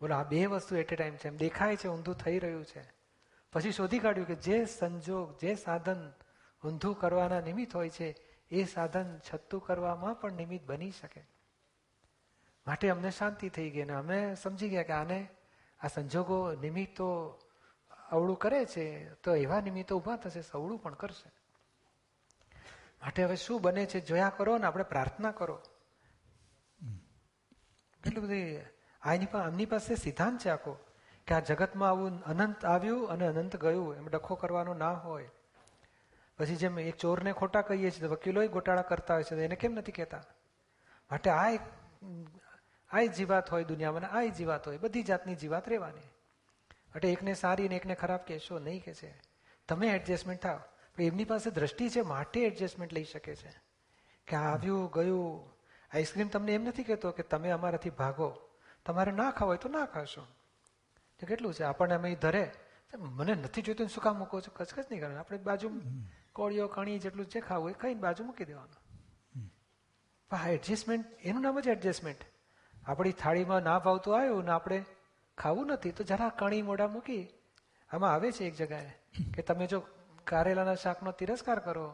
બોલો 0.01 0.15
આ 0.15 0.23
બે 0.23 0.47
વસ્તુ 0.47 0.77
એટ 0.77 0.93
એ 0.93 0.97
ટાઈમ 0.97 1.17
છે. 1.17 1.29
એમ 1.29 1.37
દેખાય 1.37 1.77
છે 1.77 1.89
ઊંધું 1.89 2.15
થઈ 2.15 2.39
રહ્યું 2.39 2.65
છે. 2.65 2.85
પછી 3.53 3.73
શોધી 3.73 3.99
કાઢ્યું 3.99 4.27
કે 4.27 4.35
જે 4.35 4.65
સંજોગ 4.65 5.39
જે 5.39 5.55
સાધન 5.55 6.13
ઊંધું 6.67 6.99
કરવાના 6.99 7.41
નિમિત્ત 7.41 7.77
હોય 7.77 7.91
છે, 7.91 8.17
એ 8.51 8.65
સાધન 8.65 9.19
છત્તું 9.19 9.67
કરવામાં 9.67 10.21
પણ 10.21 10.33
નિમિત્ત 10.33 10.67
બની 10.67 10.91
શકે. 10.91 11.27
માટે 12.67 12.89
અમને 12.89 13.11
શાંતિ 13.11 13.49
થઈ 13.49 13.71
ગઈ 13.71 13.83
અને 13.83 13.93
અમે 13.93 14.35
સમજી 14.35 14.69
ગયા 14.69 14.83
કે 14.83 14.93
આને, 14.93 15.29
આ 15.81 15.89
સંજોગો 15.89 16.53
નિમિત્તો 16.53 17.39
અવળું 18.11 18.39
કરે 18.39 18.65
છે, 18.65 19.15
તો 19.15 19.35
એવા 19.35 19.61
નિમિત્તો 19.61 19.97
ઊભા 19.97 20.17
થશે 20.17 20.43
સવળું 20.43 20.79
પણ 20.79 20.95
કરશે. 20.95 21.33
માટે 23.03 23.25
હવે 23.25 23.37
શું 23.37 23.63
બને 23.63 23.87
છે, 23.87 24.01
જોયા 24.01 24.33
કરો 24.37 24.59
ને 24.59 24.67
આપણે 24.67 24.85
પ્રાર્થના 24.85 25.31
કરો. 25.31 25.61
એટલું 28.07 28.25
બધી 28.25 28.57
આની 29.03 29.25
આમની 29.25 29.67
પાસે 29.67 29.95
સિદ્ધાંત 29.95 30.41
છે 30.41 30.49
આખો, 30.49 30.79
કે 31.27 31.35
આ 31.35 31.41
જગતમાં 31.41 31.89
આવું 31.89 32.23
અનંત 32.23 32.65
આવ્યું 32.65 33.09
અને 33.09 33.27
અનંત 33.27 33.57
ગયું, 33.57 33.97
એમ 33.97 34.09
ડખો 34.09 34.35
કરવાનો 34.35 34.75
ના 34.75 34.93
હોય. 34.93 35.31
પછી 36.39 36.57
જેમ 36.57 36.79
એક 36.79 36.97
ચોરને 36.97 37.33
ખોટા 37.33 37.63
કહીએ 37.63 37.91
છીએ 37.91 38.01
તો 38.01 38.09
વકીલોય 38.09 38.49
ગોટાળા 38.49 38.83
કરતા 38.83 39.15
હોય 39.15 39.23
છે 39.23 39.45
એને 39.45 39.57
કેમ 39.57 39.73
નથી 39.73 39.93
કહેતા? 39.93 40.25
માટે 41.11 41.31
આ 41.31 41.51
એક 41.51 41.61
આ 42.93 43.03
જીવાત 43.03 43.51
હોય 43.51 43.65
દુનિયામાં 43.65 44.11
આય 44.11 44.31
જીવાત 44.31 44.69
હોય, 44.69 44.79
બધી 44.79 45.03
જાતની 45.03 45.35
જીવાત 45.35 45.69
રહેવાની. 45.69 46.11
એટલે 46.97 47.13
એકને 47.13 47.35
સારી 47.35 47.69
ને 47.69 47.77
એકને 47.77 47.95
ખરાબ 47.95 48.21
કહેશો 48.21 48.59
નહીં 48.59 48.85
કે 48.85 48.95
છે. 48.95 49.23
તમે 49.69 49.89
એડજસ્ટમેન્ટ 49.89 50.43
થાવ. 50.43 50.57
પણ 50.97 51.03
એમની 51.03 51.25
પાસે 51.25 51.51
દ્રષ્ટિ 51.51 51.91
છે, 51.91 52.01
માટે 52.01 52.41
એડજસ્ટમેન્ટ 52.41 52.93
લઈ 52.93 53.05
શકે 53.05 53.37
છે. 53.37 53.53
કે 54.27 54.37
આવ્યું, 54.37 54.91
ગયું 54.91 55.51
આઈસ્ક્રીમ 55.95 56.29
તમને 56.29 56.55
એમ 56.55 56.65
નથી 56.65 56.85
કહેતો 56.85 57.11
કે 57.11 57.23
તમે 57.23 57.51
અમારાથી 57.51 57.91
ભાગો. 57.91 58.49
તમારે 58.85 59.13
ના 59.13 59.31
ખાવ 59.31 59.49
હોય 59.49 59.57
તો 59.57 59.69
ના 59.69 59.87
ખાશો. 59.87 60.27
કેટલું 61.27 61.55
છે? 61.55 61.63
આપણને 61.63 61.95
અમે 61.95 62.15
ધરે. 62.15 62.53
મને 62.99 63.35
નથી 63.35 63.63
જોઈતું 63.63 63.89
શું 63.89 64.05
કામ 64.05 64.19
મૂકો 64.19 64.41
છો? 64.41 64.53
કચકચ 64.55 64.79
નહીં 64.79 65.01
કરવાનું. 65.01 65.21
આપણે 65.21 65.39
બાજુ 65.39 65.71
કોળીઓ, 66.37 66.67
કણી 66.69 66.99
જેટલું 66.99 67.27
જે 67.27 67.41
ખાવું 67.41 67.71
એ 67.71 67.73
ખાઈને 67.73 68.01
બાજુ 68.01 68.25
મૂકી 68.25 68.45
દેવાનું. 68.45 68.81
પણ 70.31 70.49
એડજસ્ટમેન્ટ 70.49 71.05
એનું 71.25 71.43
નામ 71.43 71.61
જ 71.61 71.69
એડજસ્ટમેન્ટ 71.69 72.23
આપણી 72.87 73.13
થાળીમાં 73.13 73.63
ના 73.63 73.79
ભાવતું 73.79 74.17
આવ્યું 74.19 74.45
ને 74.45 74.51
આપણે 74.51 74.79
ખાવું 75.39 75.67
નથી, 75.67 75.93
તો 75.93 76.05
જરા 76.05 76.29
કણી 76.29 76.63
મોઢા 76.63 76.89
મૂકી. 76.89 77.23
આમાં 77.91 78.13
આવે 78.15 78.33
છે 78.33 78.45
એક 78.45 78.55
જગાએ 78.55 78.91
કે 79.35 79.43
તમે 79.43 79.67
જો 79.67 79.79
કારેલાના 80.25 80.75
શાકનો 80.75 81.11
તિરસ્કાર 81.13 81.59
કરો, 81.59 81.87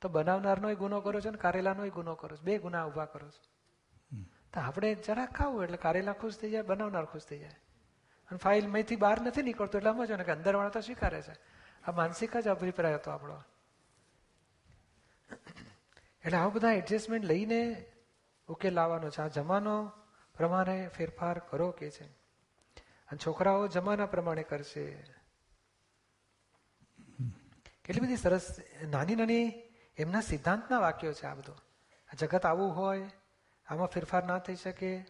તો 0.00 0.08
બનાવનારનોય 0.08 0.74
ગુનો 0.74 1.00
કરો 1.00 1.20
છો 1.20 1.30
ને 1.30 1.38
કારેલાનોય 1.38 1.90
ગુનો 1.90 2.14
કરો 2.14 2.36
છો. 2.36 2.42
બે 2.42 2.58
ગુના 2.58 2.84
ઊભા 2.86 3.04
કરો 3.04 3.28
છો. 3.28 3.42
તો 4.52 4.60
આપણે 4.60 4.94
જરા 5.06 5.26
ખાવું 5.26 5.64
એટલે 5.64 5.76
કારેલા 5.76 6.12
ખુશ 6.12 6.36
થઈ 6.36 6.50
જાય, 6.50 6.62
બનાવનાર 6.62 7.04
ખુશ 7.04 7.26
થઈ 7.30 7.38
જાય. 7.38 7.56
અને 8.28 8.38
ફાઇલમાંથી 8.38 8.96
બહાર 8.96 9.18
નથી 9.20 9.42
નીકળતો 9.42 9.78
એટલે 9.78 9.92
સમજો 9.92 10.16
ને 10.16 10.24
કે 10.24 10.32
અંદરવાળા 10.32 10.74
તો 10.76 10.80
સ્વીકારે 10.80 11.22
છે. 11.22 11.34
આ 11.84 11.92
માનસિક 11.92 12.36
જ 12.36 12.48
અભિપ્રાય 12.48 12.94
હતો 12.94 13.10
આપણો. 13.10 13.36
એટલે 16.24 16.38
આવા 16.38 16.48
બધા 16.48 16.72
એડજસ્ટમેન્ટ 16.72 17.24
લઈને 17.24 17.86
ઉકેલ 18.48 18.74
લાવવાનો 18.74 19.10
છે. 19.10 19.22
આ 19.22 19.28
જમાનો 19.28 19.92
પ્રમાણે 20.36 20.88
ફેરફાર 20.96 21.38
કરો 21.38 21.70
કે 21.70 21.90
છે? 21.90 22.04
અને 22.82 23.18
છોકરાઓ 23.26 23.66
જમાના 23.66 24.06
પ્રમાણે 24.06 24.42
કરશે. 24.42 24.90
કેટલી 27.84 28.00
બધી 28.00 28.16
સરસ 28.16 28.56
નાની 28.88 29.14
નાની 29.14 29.52
એમના 29.96 30.20
સિદ્ધાંતના 30.20 30.78
વાક્યો 30.78 31.12
છે 31.12 31.26
આ 31.26 31.34
બધું. 31.34 31.56
જગત 32.16 32.46
આવું 32.46 32.76
હોય, 32.76 33.10
આમાં 33.66 33.86
ફેરફાર 33.86 34.24
ના 34.24 34.38
થઈ 34.38 34.54
શકે, 34.54 35.06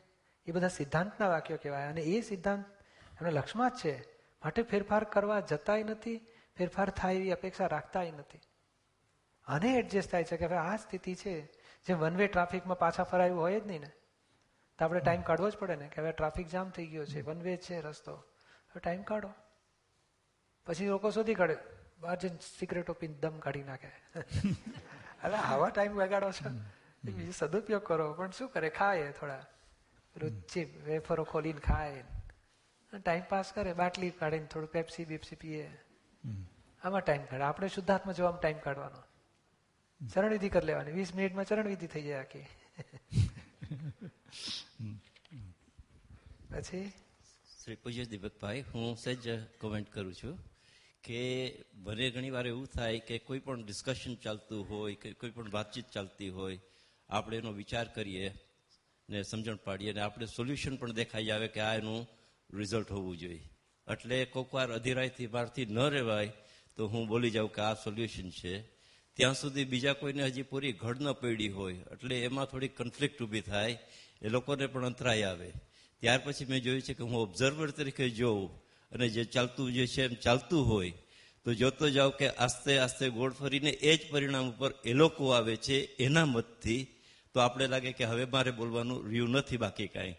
એ 0.46 0.52
બધા 0.52 0.68
સિદ્ધાંતના 0.68 1.28
વાક્યો 1.28 1.58
કહેવાય. 1.62 1.86
અને 1.86 2.00
એ 2.00 2.20
સિદ્ધાંત 2.20 2.64
એમના 3.20 3.30
લક્ષમાં 3.30 3.70
જ 3.70 3.72
છે. 3.84 4.00
માટે 4.44 4.62
ફેરફાર 4.62 5.04
કરવા 5.04 5.40
જતાય 5.40 5.82
નથી, 5.82 6.26
ફેરફાર 6.56 6.90
થાય 6.90 7.14
એવી 7.14 7.32
અપેક્ષા 7.32 7.66
રાખતાય 7.66 8.10
નથી. 8.10 8.40
આને 9.46 9.78
એડજસ્ટ 9.78 10.10
થાય 10.10 10.24
છે 10.24 10.36
કે 10.36 10.44
હવે 10.44 10.56
આ 10.56 10.76
સ્થિતિ 10.76 11.14
છે 11.14 11.52
જે 11.84 11.94
વન 11.94 12.16
વે 12.16 12.26
ટ્રાફિકમાં 12.26 12.78
પાછા 12.78 13.02
ફરાયું 13.02 13.40
હોય 13.40 13.60
જ 13.60 13.66
નહીં 13.66 13.80
ને. 13.80 13.90
તો 14.78 14.84
આપણે 14.84 15.00
ટાઈમ 15.00 15.22
કાઢવો 15.22 15.50
જ 15.50 15.56
પડે 15.56 15.76
ને 15.76 15.88
કે 15.88 16.02
હવે 16.02 16.12
ટ્રાફિક 16.12 16.48
જામ 16.48 16.70
થઈ 16.70 16.86
ગયો 16.86 17.06
છે 17.06 17.20
વન 17.20 17.42
વે 17.42 17.56
છે 17.56 17.80
રસ્તો. 17.80 18.14
હવે 18.14 18.80
ટાઈમ 18.80 19.02
કાઢો. 19.02 19.32
પછી 20.66 20.86
લોકો 20.86 21.10
શોધી 21.10 21.34
કાઢે 21.34 21.56
બહાર 21.98 22.16
જઈને 22.16 22.38
સિગરેટો 22.58 22.92
પીને 22.92 23.14
દમ 23.14 23.38
કાઢી 23.38 23.62
નાખે. 23.62 23.90
એટલે 25.24 25.36
આવા 25.36 25.68
ટાઈમ 25.68 25.94
બગાડો 25.94 26.30
છો? 26.32 26.50
બીજો 27.04 27.32
સદુપયોગ 27.32 27.82
કરો 27.82 28.12
પણ 28.12 28.30
શું 28.30 28.48
કરે? 28.48 28.70
ખાય 28.70 29.12
થોડા. 29.12 29.46
રુચિ 30.16 30.64
વેફરો 30.64 31.24
ખોલીને 31.24 31.60
ખાય. 31.60 32.04
ટાઈમ 33.04 33.22
પાસ 33.28 33.52
કરે 33.52 33.72
બાટલી 33.72 34.10
કાઢીને 34.10 34.46
થોડું 34.46 34.68
પેપ્સી 34.68 35.04
બેપ્સી 35.04 35.36
પીએ. 35.36 35.80
આમાં 36.84 37.00
ટાઈમ 37.00 37.24
કાઢે. 37.24 37.44
આપણે 37.44 37.68
શુદ્ધાત્મા 37.68 38.12
જોવામાં 38.12 38.40
ટાઈમ 38.40 38.58
કાઢવાનો. 38.58 39.09
ચરણવિધિ 40.00 40.48
કરી 40.48 40.66
લેવાની. 40.66 40.92
વીસ 40.92 41.14
મિનિટમાં 41.14 41.44
ચરણવિધિ 41.44 41.86
થઈ 41.86 42.02
જાય 42.02 42.20
આખી. 42.20 42.46
પછી? 46.50 46.86
શ્રી 47.60 47.74
પૂજ્ય 47.74 48.04
દીપકભાઈ, 48.04 48.64
હું 48.72 48.96
સહેજ 48.96 49.28
કોમેન્ટ 49.60 49.92
કરું 49.92 50.14
છું 50.14 50.38
કે 51.04 51.20
મને 51.74 52.10
ઘણી 52.10 52.30
વાર 52.30 52.46
એવું 52.46 52.66
થાય 52.66 52.98
કે 52.98 53.18
કોઈ 53.18 53.44
પણ 53.44 53.64
ડિસ્કશન 53.64 54.14
ચાલતું 54.14 54.60
હોય 54.70 54.94
કે 54.94 55.12
કોઈ 55.12 55.30
પણ 55.30 55.50
વાતચીત 55.50 55.86
ચાલતી 55.92 56.30
હોય, 56.30 56.58
આપણે 57.08 57.36
એનો 57.36 57.52
વિચાર 57.52 57.86
કરીએ 57.94 58.32
ને 59.08 59.22
સમજણ 59.22 59.62
પાડીએ 59.66 59.90
અને 59.92 60.00
આપણે 60.00 60.26
સોલ્યુશન 60.26 60.76
પણ 60.76 60.92
દેખાઈ 60.92 61.30
આવે 61.30 61.48
કે 61.48 61.60
આ 61.60 61.74
એનું 61.74 62.08
રિઝલ્ટ 62.50 62.90
હોવું 62.90 63.16
જોઈએ. 63.18 63.44
એટલે 63.86 64.24
કોઈક 64.24 64.50
વાર 64.54 64.68
અધિરાયથી 64.72 65.26
બહારથી 65.26 65.66
ન 65.66 65.78
રહેવાય 65.78 66.32
તો 66.76 66.82
હું 66.88 67.08
બોલી 67.08 67.30
જાઉં 67.30 67.52
કે 67.52 67.60
આ 67.60 67.74
સોલ્યુશન 67.74 68.30
છે. 68.30 68.54
ત્યાં 69.20 69.34
સુધી 69.34 69.64
બીજા 69.64 69.92
કોઈને 69.92 70.22
હજી 70.24 70.42
પૂરી 70.42 70.72
ઘડ 70.72 71.02
ન 71.02 71.12
પડી 71.12 71.48
હોય 71.48 71.74
એટલે 71.92 72.20
એમાં 72.20 72.46
થોડી 72.46 72.68
કન્ફ્લિક્ટ 72.68 73.22
ઊભી 73.22 73.40
થાય 73.40 73.78
એ 74.22 74.28
લોકોને 74.28 74.66
પણ 74.66 74.86
અંતરાય 74.86 75.22
આવે. 75.22 75.50
ત્યાર 76.02 76.20
પછી 76.24 76.44
મેં 76.44 76.62
જોયું 76.62 76.82
છે 76.82 76.94
કે 76.94 77.02
હું 77.02 77.14
ઓબ્ઝર્વર 77.14 77.70
તરીકે 77.70 78.10
જોઉં 78.10 78.50
અને 78.92 79.08
જે 79.08 79.24
ચાલતું 79.24 79.72
જે 79.72 79.86
છે 79.86 80.04
એમ 80.04 80.14
ચાલતું 80.14 80.66
હોય 80.66 80.92
તો 81.44 81.54
જોતો 81.54 81.90
જાઉં 81.90 82.16
કે 82.16 82.28
આસ્તે 82.28 82.78
આસ્તે 82.78 83.08
ગોળ 83.08 83.32
ફરીને 83.32 83.70
એ 83.70 83.96
જ 83.96 84.10
પરિણામ 84.10 84.50
ઉપર 84.50 84.74
એ 84.84 84.92
લોકો 84.92 85.30
આવે 85.30 85.56
છે 85.56 85.76
એના 85.96 86.24
મતથી 86.24 86.82
તો 87.34 87.40
આપણે 87.40 87.66
લાગે 87.66 87.92
કે 87.92 88.04
હવે 88.04 88.24
મારે 88.24 88.50
બોલવાનું 88.50 89.08
રહ્યું 89.08 89.30
નથી 89.30 89.56
બાકી 89.56 89.86
કાંઈ. 89.86 90.14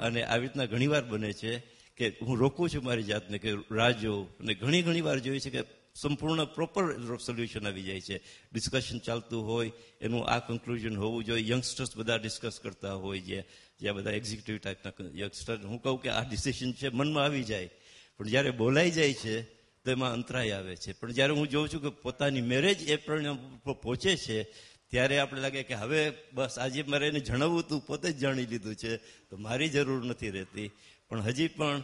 અને 0.00 0.22
આવી 0.22 0.46
રીતના 0.46 0.64
ઘણીવાર 0.64 1.04
બને 1.04 1.32
છે 1.32 1.58
કે 1.96 2.16
હું 2.22 2.36
રોકું 2.38 2.70
છું 2.70 2.84
મારી 2.84 3.02
જાતને 3.02 3.38
કે 3.38 3.50
રાહ 3.70 3.90
જોઉં. 3.90 4.28
અને 4.38 4.54
ઘણી 4.54 4.82
ઘણી 4.82 5.00
વાર 5.00 5.18
જોયું 5.18 5.40
છે 5.40 5.50
કે 5.50 5.62
સંપૂર્ણ 5.94 6.44
પ્રોપર 6.44 7.16
સોલ્યુશન 7.16 7.66
આવી 7.66 7.82
જાય 7.82 8.00
છે. 8.00 8.18
ડિસ્કશન 8.52 8.98
ચાલતું 8.98 9.46
હોય, 9.46 9.72
એનું 10.00 10.28
આ 10.28 10.38
કન્ક્લુઝન 10.38 10.96
હોવું 10.96 11.24
જોઈએ. 11.24 11.50
યંગસ્ટર્સ 11.50 11.96
બધા 11.96 12.16
ડિસ્કસ 12.16 12.60
કરતા 12.62 12.92
હોય 12.94 13.20
જે 13.20 13.44
જે 13.80 13.88
આ 13.88 13.92
બધા 13.92 14.10
એક્ઝિક્યુટિવ 14.10 14.58
ટાઈપના 14.58 14.92
યંગસ્ટર 15.14 15.56
હું 15.56 15.82
કહું 15.82 16.02
કે 16.02 16.08
આ 16.08 16.28
ડિસિશન 16.28 16.72
છે, 16.72 16.88
મનમાં 16.88 17.24
આવી 17.24 17.44
જાય. 17.44 17.70
પણ 18.18 18.28
જ્યારે 18.28 18.50
બોલાઈ 18.50 18.90
જાય 18.90 19.14
છે, 19.14 19.42
તો 19.84 19.90
એમાં 19.90 20.12
અંતરાય 20.12 20.50
આવે 20.50 20.76
છે. 20.76 20.92
પણ 20.92 21.12
જ્યારે 21.12 21.32
હું 21.32 21.48
જોઉં 21.48 21.68
છું 21.68 21.82
કે 21.82 21.88
પોતાની 21.88 22.40
મેરેજ 22.40 22.82
એ 22.82 22.96
પરિણામ 22.96 23.58
પહોંચે 23.58 24.16
છે, 24.16 24.42
ત્યારે 24.90 25.18
આપણે 25.18 25.40
લાગે 25.40 25.62
કે 25.62 25.74
હવે 25.74 26.12
બસ 26.32 26.58
આજે 26.58 26.82
મારે 26.82 27.08
એને 27.08 27.20
જણાવવું 27.20 27.68
તું 27.68 27.80
પોતે 27.80 28.12
જ 28.12 28.18
જાણી 28.18 28.46
લીધું 28.46 28.74
છે. 28.74 28.96
તો 28.96 29.36
મારી 29.36 29.68
જરૂર 29.68 30.04
નથી 30.04 30.30
રહેતી. 30.30 30.70
પણ 31.08 31.22
હજી 31.22 31.48
પણ 31.48 31.82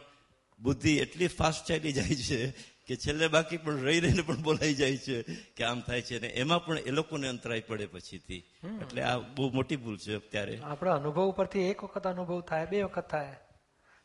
બુદ્ધિ 0.61 0.99
એટલી 0.99 1.27
ફાસ્ટ 1.27 1.67
ચાલી 1.67 1.93
જાય 1.93 2.15
છે 2.15 2.70
કે 2.87 2.97
છેલ્લે 2.97 3.29
બાકી 3.29 3.57
પણ 3.57 3.77
રહી 3.77 4.01
રહીને 4.01 4.23
પણ 4.23 4.43
બોલાઈ 4.43 4.75
જાય 4.75 4.97
છે 4.97 5.23
કે 5.57 5.65
આમ 5.65 5.81
થાય 5.81 6.03
છે 6.03 6.19
અને 6.19 6.29
એમાં 6.29 6.65
પણ 6.65 6.79
એ 6.79 6.91
લોકોને 6.91 7.29
અંતરાય 7.29 7.61
પડે 7.61 7.87
પછીથી. 7.87 8.43
એટલે 8.83 9.03
આ 9.03 9.19
બહુ 9.19 9.51
મોટી 9.51 9.77
ભૂલ 9.77 9.99
છે 9.99 10.17
અત્યારે. 10.17 10.59
આપણા 10.61 10.95
અનુભવ 10.95 11.23
ઉપરથી 11.23 11.61
એક 11.61 11.85
વખત 11.85 12.07
અનુભવ 12.07 12.41
થાય 12.41 12.67
બે 12.67 12.83
વખત 12.83 13.11
થાય 13.11 13.37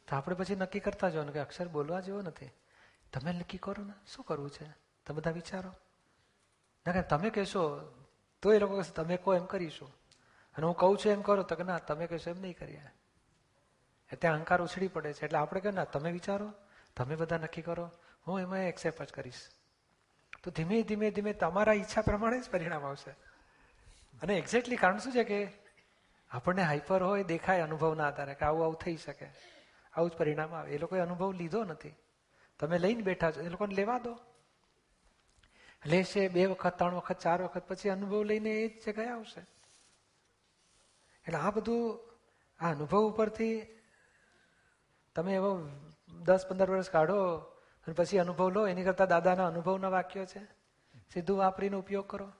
તો 0.07 0.15
આપણે 0.15 0.35
પછી 0.35 0.55
નક્કી 0.55 0.79
કરતા 0.79 1.09
જવાનું 1.09 1.33
કે 1.33 1.39
અક્ષર 1.39 1.67
બોલવા 1.67 1.99
જેવો 1.99 2.21
નથી. 2.21 2.49
તમે 3.13 3.31
નક્કી 3.33 3.57
કરો 3.57 3.83
ને 3.83 3.93
શું 4.15 4.25
કરવું 4.25 4.49
છે? 4.49 4.65
તમે 5.05 5.15
બધા 5.15 5.31
વિચારો. 5.31 5.71
ના 6.85 7.01
તમે 7.01 7.29
કહેશો 7.29 7.61
તો 8.41 8.53
એ 8.53 8.59
લોકો 8.59 8.75
કહેશે 8.75 8.91
તમે 8.91 9.17
કહો 9.17 9.35
એમ 9.35 9.45
કરીશું. 9.45 9.89
અને 10.55 10.65
હું 10.65 10.75
કહું 10.75 10.97
છું 10.97 11.11
એમ 11.11 11.21
કરો 11.21 11.43
તો 11.43 11.55
કે 11.55 11.63
ના 11.63 11.77
તમે 11.77 12.07
કહેશો 12.07 12.29
એમ 12.29 12.41
નહીં 12.41 12.57
કરીએ. 12.57 12.81
એ 14.13 14.15
ત્યાં 14.15 14.35
અહંકાર 14.35 14.61
ઉછળી 14.61 14.87
પડે 14.87 15.13
છે. 15.13 15.25
એટલે 15.25 15.37
આપણે 15.37 15.59
કહે 15.61 15.71
ના 15.71 15.83
તમે 15.83 16.11
વિચારો 16.11 16.53
તમે 16.95 17.15
બધા 17.15 17.37
નક્કી 17.37 17.61
કરો. 17.61 17.91
હું 18.27 18.39
એમાં 18.39 18.59
એક્સેપ્ટ 18.59 19.03
જ 19.03 19.13
કરીશ. 19.13 19.49
તો 20.43 20.51
ધીમે 20.51 20.83
ધીમે 20.83 21.11
ધીમે 21.11 21.33
તમારા 21.33 21.73
ઈચ્છા 21.73 22.01
પ્રમાણે 22.01 22.41
જ 22.41 22.49
પરિણામ 22.49 22.85
આવશે. 22.85 23.11
અને 24.21 24.37
એક્ઝેક્ટલી 24.37 24.75
કારણ 24.75 24.97
શું 24.97 25.13
છે 25.13 25.23
કે 25.23 25.47
આપણને 26.31 26.61
હાઈપર 26.61 27.03
હોય, 27.03 27.23
દેખાય 27.23 27.61
અનુભવના 27.61 28.07
આધારે 28.07 28.33
કે 28.33 28.45
આવું 28.45 28.63
આવું 28.63 28.75
થઈ 28.75 28.97
શકે. 28.97 29.25
આવું 29.93 30.09
જ 30.09 30.13
પરિણામ 30.13 30.55
આવે. 30.55 30.71
એ 30.71 30.77
લોકોએ 30.77 30.99
અનુભવ 30.99 31.31
લીધો 31.31 31.63
નથી. 31.63 31.95
તમે 32.59 32.77
લઈને 32.77 33.01
બેઠા 33.01 33.31
છો. 33.31 33.41
એ 33.41 33.49
લોકોને 33.49 33.75
લેવા 33.75 33.99
દો. 33.99 34.19
લેશે 35.85 36.27
બે 36.27 36.45
વખત, 36.45 36.77
ત્રણ 36.77 36.95
વખત, 36.95 37.19
ચાર 37.19 37.41
વખત 37.41 37.67
પછી 37.67 37.89
અનુભવ 37.89 38.23
લઈને 38.23 38.49
એ 38.49 38.79
જ 38.79 38.87
જગ્યાએ 38.87 39.07
આવશે. 39.07 39.41
એટલે 41.27 41.37
આ 41.37 41.51
બધું, 41.51 41.99
આ 42.59 42.71
અનુભવ 42.71 43.01
ઉપરથી 43.01 43.61
તમે 45.15 45.33
એવો 45.33 45.69
દસ, 46.23 46.45
પંદર 46.49 46.69
વર્ષ 46.69 46.89
કાઢો 46.89 47.54
અને 47.85 47.93
પછી 47.93 48.17
અનુભવ 48.17 48.49
લો, 48.49 48.67
એની 48.67 48.83
કરતા 48.83 49.05
દાદાના 49.05 49.47
અનુભવના 49.47 49.89
વાક્યો 49.89 50.25
છે. 50.25 50.39
સીધું 51.13 51.37
વાપરીને 51.37 51.75
ઉપયોગ 51.75 52.07
કરો. 52.07 52.31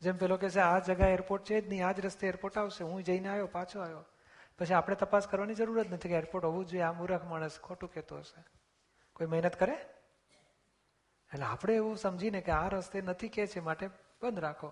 જેમ 0.00 0.16
પેલો 0.16 0.36
કે 0.36 0.50
છે, 0.50 0.58
આ 0.58 0.78
જગા 0.78 1.06
એરપોર્ટ 1.06 1.44
છે 1.44 1.60
જ 1.60 1.68
નહીં, 1.68 1.86
આ 1.86 1.92
જ 1.92 2.00
રસ્તે 2.00 2.28
એરપોર્ટ 2.28 2.58
આવશે. 2.58 2.84
હું 2.84 3.02
જઈને 3.02 3.28
આવ્યો, 3.28 3.46
પાછો 3.46 3.80
આવ્યો. 3.80 4.04
પછી 4.58 4.74
આપણે 4.74 4.96
તપાસ 4.96 5.26
કરવાની 5.26 5.54
જરૂર 5.54 5.82
જ 5.82 5.92
નથી 5.92 6.08
કે 6.08 6.14
એરપોર્ટ 6.14 6.44
હોવું 6.44 6.66
જોઈએ. 6.66 6.82
આ 6.82 6.92
મૂર્ખ 6.92 7.24
માણસ 7.24 7.60
ખોટું 7.60 7.92
કહેતો 7.92 8.18
હશે. 8.18 8.44
કોઈ 9.12 9.26
મહેનત 9.26 9.56
કરે? 9.56 9.72
એટલે 11.32 11.44
આપણે 11.44 11.74
એવું 11.74 11.96
સમજીને 11.96 12.40
કે 12.40 12.52
આ 12.52 12.68
રસ્તે 12.68 13.00
નથી 13.00 13.28
કે 13.28 13.46
છે, 13.46 13.60
માટે 13.60 13.88
બંધ 14.22 14.38
રાખો. 14.38 14.68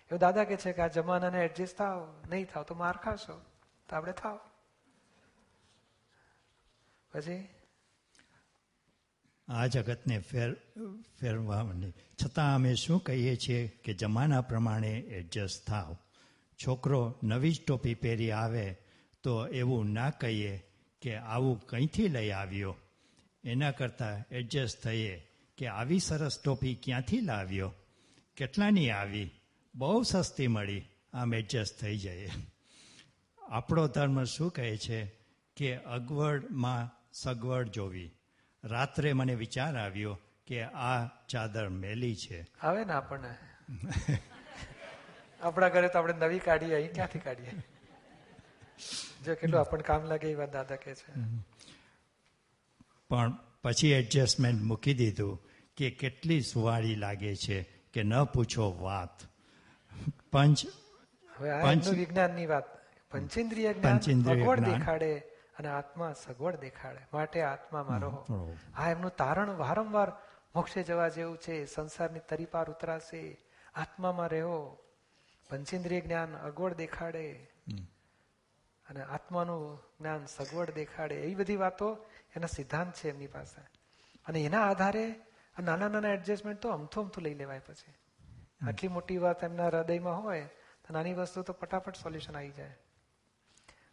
એવું 0.00 0.18
દાદા 0.18 0.44
કે 0.44 0.56
છે 0.56 0.72
કે 0.72 0.82
આ 0.82 0.86
જમાનાને 0.86 1.44
એડજસ્ટ 1.44 1.76
થાવ 1.76 2.14
નહીં 2.30 2.46
થાવ 2.46 2.62
તો 2.62 2.74
માર 2.74 2.96
ખાશો. 2.96 3.40
તો 3.88 3.96
આપણે 3.96 4.12
થાવ 4.12 4.40
પછી 7.12 7.53
આ 9.48 9.66
જગતને 9.66 10.18
ફેર 10.18 10.54
ફેરવાની 11.20 11.90
છતાં 11.90 12.54
અમે 12.54 12.74
શું 12.74 13.00
કહીએ 13.00 13.36
છીએ 13.36 13.68
કે 13.68 13.94
જમાના 13.94 14.40
પ્રમાણે 14.40 14.98
એડજસ્ટ 14.98 15.66
થાવ. 15.66 15.96
છોકરો 16.66 17.18
નવી 17.22 17.52
જ 17.52 17.64
ટોપી 17.66 17.94
પહેરી 17.94 18.30
આવે 18.30 18.76
તો 19.22 19.46
એવું 19.46 19.92
ના 19.92 20.10
કહીએ 20.10 20.64
કે 21.02 21.16
આવું 21.16 21.66
કંઈથી 21.66 22.08
લઈ 22.08 22.30
આવ્યો. 22.30 22.76
એના 23.44 23.70
કરતાં 23.70 24.34
એડજસ્ટ 24.34 24.82
થઈએ 24.82 25.28
કે 25.58 25.66
આવી 25.66 25.98
સરસ 25.98 26.40
ટોપી 26.44 26.74
ક્યાંથી 26.74 27.20
લાવ્યો? 27.20 27.72
કેટલાની 28.36 28.90
આવી? 28.90 29.30
બહુ 29.74 30.02
સસ્તી 30.02 30.46
મળી. 30.46 30.84
આમ 31.12 31.34
એડજસ્ટ 31.34 31.80
થઈ 31.80 31.98
જઈએ. 31.98 32.30
આપણો 33.48 33.86
ધર્મ 33.86 34.24
શું 34.24 34.50
કહે 34.50 34.76
છે 34.76 35.04
કે 35.56 35.76
અગવડમાં 35.76 36.90
સગવડ 37.12 37.68
જોવી. 37.68 38.10
રાત્રે 38.64 39.12
મને 39.12 39.34
વિચાર 39.34 39.78
આવ્યો 39.78 40.18
કે 40.46 40.62
આ 40.62 41.06
ચાદર 41.06 41.68
મેલી 41.68 42.16
છે. 42.16 42.46
આવે 42.62 42.84
ને 42.84 42.92
આપણને. 42.92 43.34
આપણા 45.40 45.68
ઘરે 45.68 45.88
તો 45.88 45.98
આપણે 45.98 46.12
નવી 46.12 46.38
કાઢીએ 46.38 46.74
અહીં 46.74 46.92
ક્યાંથી 46.92 47.18
કાઢીએ? 47.18 47.50
જો 49.24 49.34
કેટલું 49.34 49.60
આપણને 49.60 49.82
કામ 49.82 50.04
લાગે 50.04 50.30
એ 50.30 50.34
વાત 50.34 50.52
દાદા 50.52 50.76
કે 50.76 50.94
છે. 50.94 51.12
પણ 53.08 53.32
પછી 53.62 53.90
એડજસ્ટમેન્ટ 53.90 54.62
મૂકી 54.62 54.94
દીધું 54.94 55.46
કે 55.76 55.90
કેટલી 55.90 56.40
સુવાળી 56.40 56.94
લાગે 56.94 57.36
છે 57.36 57.62
કે 57.92 58.02
ન 58.02 58.24
પૂછો 58.24 58.82
વાત. 58.82 59.20
પંચ 60.32 60.66
હવે 61.36 61.50
આ 61.50 61.72
વિજ્ઞાનની 61.72 62.46
વાત. 62.46 62.64
પંચેન્દ્રિય 63.10 63.74
જ્ઞાન. 63.74 63.98
દેખાડે. 64.60 65.33
અને 65.58 65.68
આત્મા 65.68 66.12
સગવડ 66.12 66.56
દેખાડે. 66.56 66.98
માટે 67.12 67.42
આત્મામાં 67.42 68.00
રહો. 68.00 68.10
રહો. 68.10 68.56
આ 68.76 68.90
એમનું 68.90 69.10
તારણ 69.10 69.50
વારંવાર 69.50 70.12
મોક્ષે 70.54 70.82
જવા 70.82 71.08
જેવું 71.08 71.38
છે. 71.38 71.64
સંસારની 71.64 72.20
તરી 72.20 72.44
પાર 72.44 72.70
ઉતરાશે. 72.70 73.40
આત્મામાં 73.74 74.28
રહો. 74.28 74.78
પંચેન્દ્રિય 75.50 76.00
જ્ઞાન 76.00 76.36
અગવડ 76.36 76.74
દેખાડે. 76.74 77.50
અને 78.88 79.02
આત્માનું 79.02 79.76
જ્ઞાન 80.00 80.26
સગવડ 80.26 80.70
દેખાડે. 80.70 81.14
એવી 81.14 81.34
બધી 81.34 81.56
વાતો 81.56 82.04
એના 82.36 82.46
સિદ્ધાંત 82.46 82.94
છે 82.94 83.08
એમની 83.08 83.26
પાસે. 83.26 83.60
અને 84.26 84.40
એના 84.40 84.70
આધારે 84.70 85.14
નાના 85.62 85.88
નાના 85.88 86.08
એડજસ્ટમેન્ટ 86.08 86.60
તો 86.60 86.68
અમથું 86.68 87.04
અમથું 87.04 87.24
લઈ 87.24 87.34
લેવાય 87.34 87.58
પછી. 87.58 87.94
આટલી 88.66 88.88
મોટી 88.88 89.18
વાત 89.18 89.44
એમના 89.44 89.66
હૃદયમાં 89.66 90.22
હોય 90.22 90.40
તો 90.84 90.94
નાની 90.94 91.14
વસ્તુ 91.14 91.42
તો 91.42 91.52
ફટાફટ 91.52 91.96
સોલ્યુશન 91.96 92.36
આવી 92.36 92.50
જાય. 92.50 92.76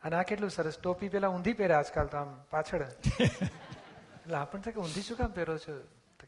અને 0.03 0.15
આ 0.15 0.23
કેટલું 0.23 0.49
સરસ 0.49 0.77
ટોપી 0.79 1.09
પેલા 1.09 1.27
ઊંધી 1.27 1.53
પહેરે 1.53 1.73
આજકાલ 1.73 2.07
તો 2.07 2.17
આમ 2.17 2.31
પાછળ. 2.49 2.81
એટલે 3.21 4.37
આપણને 4.37 4.71
કે 4.71 4.79
ઊંધી 4.79 5.01
શું 5.01 5.17
કામ 5.17 5.31
પહેરો 5.31 5.57
છો? 5.57 5.75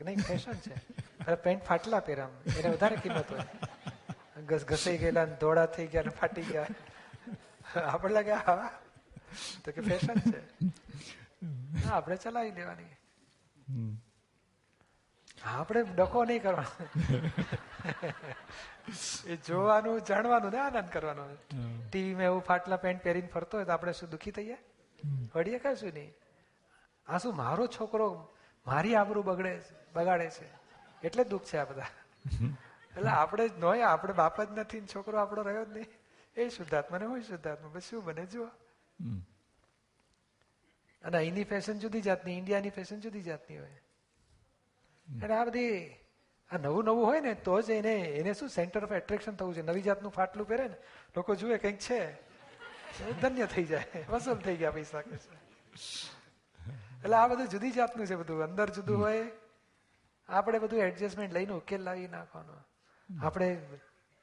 નહીં 0.02 0.20
ફેશન 0.20 0.58
છે. 0.66 0.76
પેન્ટ 1.36 1.64
ફાટલા 1.64 2.00
પહેરામ 2.00 2.32
એને 2.58 2.70
વધારે 2.70 2.96
કિંમત 2.96 3.32
હોય. 3.32 3.46
ઘસ 4.46 4.66
ઘસાઈ 4.66 4.98
ગયેલા 4.98 5.26
ધોળા 5.26 5.66
થઈ 5.66 5.88
ગયા 5.88 6.04
ને 6.04 6.10
ફાટી 6.10 6.42
ગયા. 6.42 6.68
આપણે 7.86 8.14
લાગે 8.14 8.32
હા. 8.32 8.72
તો 9.66 9.72
કે 9.72 9.82
ફેશન 9.82 10.18
છે. 10.32 10.42
હા, 11.86 11.94
આપણે 11.98 12.16
ચલાવી 12.16 12.52
દેવાની 12.52 12.92
હા, 15.44 15.60
આપણે 15.60 15.84
ડકો 15.84 16.26
નહીં 16.26 16.42
કરવાનો. 16.42 16.76
એ 19.26 19.36
જોવાનું 19.36 20.02
જાણવાનું 20.02 20.52
ને 20.52 20.60
આનંદ 20.60 20.90
કરવાનો. 20.90 21.28
ટીવીમાં 21.90 22.24
એવું 22.24 22.42
ફાટલા 22.42 22.76
પેન્ટ 22.76 23.04
પહેરીને 23.04 23.28
ફરતો 23.28 23.58
હોય 23.58 23.66
તો 23.66 23.72
આપણે 23.72 23.94
શું 23.94 24.10
દુખી 24.10 24.32
થઈએ? 24.32 24.58
વળીએ 25.36 25.60
કશું 25.60 25.94
નહીં? 25.94 26.14
આ 27.08 27.18
શું 27.18 27.36
મારો 27.36 27.68
છોકરો 27.68 28.34
મારી 28.68 28.96
આબરૂ 28.96 29.24
બગડે 29.24 29.62
બગાડે 29.94 30.30
છે? 30.30 30.46
એટલે 31.04 31.24
દુઃખ 31.24 31.44
છે 31.44 31.58
આ 31.58 31.66
બધા. 31.66 31.86
એટલે 32.98 33.10
આપણે 33.10 33.50
જ 33.50 33.60
નોય 33.60 33.82
આપણે 33.82 34.14
બાપ 34.14 34.42
જ 34.42 34.48
નથી 34.52 34.82
છોકરો 34.82 35.18
આપણો 35.18 35.42
રહ્યો 35.42 35.66
જ 35.66 35.70
નહીં. 35.70 35.86
એ 36.36 36.50
શુદ્ધાત્મા 36.50 36.98
ને 36.98 37.06
હોય 37.06 37.22
શુદ્ધાત્મા? 37.22 37.70
બસ 37.70 37.82
શું 37.82 38.06
બને 38.06 38.26
જુઓ. 38.26 38.46
અને 41.04 41.18
અહીંની 41.18 41.44
ફેશન 41.44 41.80
જુદી 41.80 42.02
જાતની 42.02 42.38
ઇન્ડિયાની 42.38 42.70
ફેશન 42.70 43.00
જુદી 43.00 43.22
જાતની 43.22 43.58
હોય. 43.58 43.82
એટલે 45.24 45.34
આ 45.34 45.46
બધી 45.46 45.96
આ 46.54 46.58
નવું 46.58 46.86
નવું 46.86 47.06
હોય 47.06 47.20
ને 47.20 47.34
તો 47.34 47.62
જ 47.62 47.70
એને 47.70 47.96
એને 48.00 48.34
શું 48.34 48.50
સેન્ટર 48.50 48.84
ઓફ 48.84 48.92
એટ્રેક્શન 48.92 49.36
થવું 49.36 49.54
છે? 49.56 49.62
નવી 49.62 49.82
જાતનું 49.82 50.12
ફાટલું 50.12 50.48
પહેરે 50.48 50.68
ને 50.68 50.76
લોકો 51.16 51.36
જુએ 51.36 51.58
કંઈક 51.58 51.80
છે 51.80 52.18
ધન્ય 53.22 53.46
થઈ 53.46 53.64
જાય 53.64 54.06
વસૂલ 54.10 54.38
થઈ 54.38 54.56
ગયા 54.56 54.72
પૈસા 54.72 55.04
એટલે 57.04 57.16
આ 57.16 57.28
બધું 57.28 57.48
જુદી 57.48 57.72
જાતનું 57.72 58.08
છે 58.08 58.16
બધું. 58.16 58.44
અંદર 58.44 58.70
જુદું 58.70 58.98
હોય 59.00 59.32
આપણે 60.30 60.60
બધું 60.60 60.80
એડજસ્ટમેન્ટ 60.80 61.34
લઈને 61.34 61.54
ઉકેલ 61.54 61.82
લાવી 61.82 62.08
નાખવાનો. 62.08 62.54
આપણે 63.10 63.48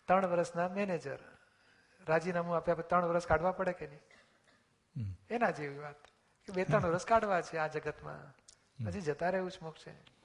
ત્રણ 0.08 0.26
વર્ષના 0.26 0.68
મેનેજર 0.68 1.20
રાજીનામું 2.06 2.56
આપે 2.56 2.72
આપણે 2.72 2.88
ત્રણ 2.88 3.04
વર્ષ 3.04 3.26
કાઢવા 3.26 3.52
પડે 3.52 3.72
કે 3.72 3.86
નહીં? 3.86 5.16
એના 5.30 5.50
જેવી 5.50 5.78
વાત. 5.78 5.96
કે 6.48 6.52
બે 6.52 6.64
ત્રણ 6.64 6.86
વર્ષ 6.90 7.04
કાઢવા 7.04 7.40
છે 7.42 7.56
આ 7.56 7.66
જગતમાં. 7.66 8.34
પછી 8.86 9.00
જતા 9.00 9.30
રહેવું 9.30 9.50
જ 9.50 9.58
મોક્ષ. 9.62 9.84
છે 9.84 10.19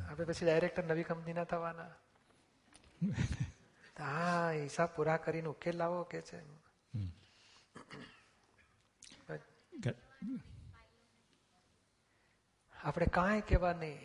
આપણે 0.00 0.26
પછી 0.26 0.44
ડાયરેક્ટર 0.44 0.84
નવી 0.84 1.04
કંપનીના 1.04 1.46
થવાના 1.46 1.92
હા 3.96 4.50
હિસાબ 4.52 4.90
પૂરા 4.92 5.18
કરીને 5.20 5.48
ઉકેલ 5.48 5.76
લાવો 5.76 6.00
કે 6.06 6.22
છે 6.22 6.38
આપણે 12.78 13.06
કાંઈ 13.10 13.44
કહેવા 13.44 13.74
નહીં 13.74 14.00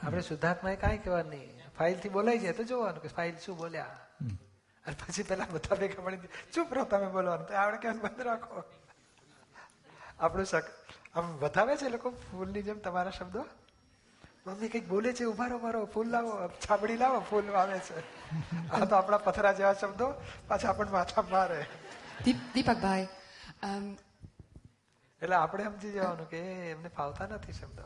આપણે 0.00 0.22
શુદ્ધાત્મા 0.22 0.74
કાંઈ 0.78 1.00
કહેવા 1.00 1.22
નહીં 1.26 1.64
ફાઇલથી 1.76 2.10
બોલાઈ 2.10 2.40
જાય 2.40 2.54
તો 2.54 2.66
જોવાનું 2.66 3.02
કે 3.02 3.10
ફાઇલ 3.10 3.38
શું 3.38 3.56
બોલ્યા 3.56 3.96
અને 4.84 4.96
પછી 4.98 5.24
પેલા 5.24 5.48
બધા 5.48 5.78
ભેગા 5.78 6.04
મળી 6.04 6.34
ચૂપ 6.50 6.70
રહો 6.72 6.84
તમે 6.86 7.08
બોલવાનું 7.10 7.46
તો 7.46 7.56
આપણે 7.56 7.78
કેમ 7.78 7.98
બંધ 8.00 8.22
રાખો 8.24 8.66
આપણું 10.18 10.46
શક 10.46 10.66
આમ 11.14 11.32
વધાવે 11.38 11.74
છે 11.76 11.90
લોકો 11.90 12.14
ફૂલની 12.22 12.62
જેમ 12.62 12.78
તમારા 12.80 13.16
શબ્દો 13.16 13.42
મમ્મી 14.48 14.68
કંઈક 14.68 14.88
બોલે 14.88 15.12
છે? 15.12 15.24
ઊભા 15.24 15.46
રહો 15.46 15.58
મારો 15.58 15.84
ફૂલ 15.84 16.08
લાવો. 16.08 16.48
છાબડી 16.48 16.96
લાવો. 16.96 17.20
ફૂલ 17.20 17.50
આવે 17.50 17.78
છે. 17.78 18.00
આ 18.70 18.84
તો 18.84 18.96
આપણા 18.96 19.18
પથરા 19.18 19.52
જેવા 19.52 19.72
શબ્દો 19.72 20.14
પાછા 20.48 20.68
આપણને 20.68 20.92
માથા 20.92 21.22
મારે. 21.22 21.66
દીપકભાઈ 22.24 23.08
એટલે 25.22 25.36
આપણે 25.36 25.64
સમજી 25.64 25.92
જવાનું 25.92 26.28
કે 26.28 26.38
એમને 26.70 26.88
ફાવતા 26.88 27.26
નથી 27.26 27.52
શબ્દો. 27.52 27.82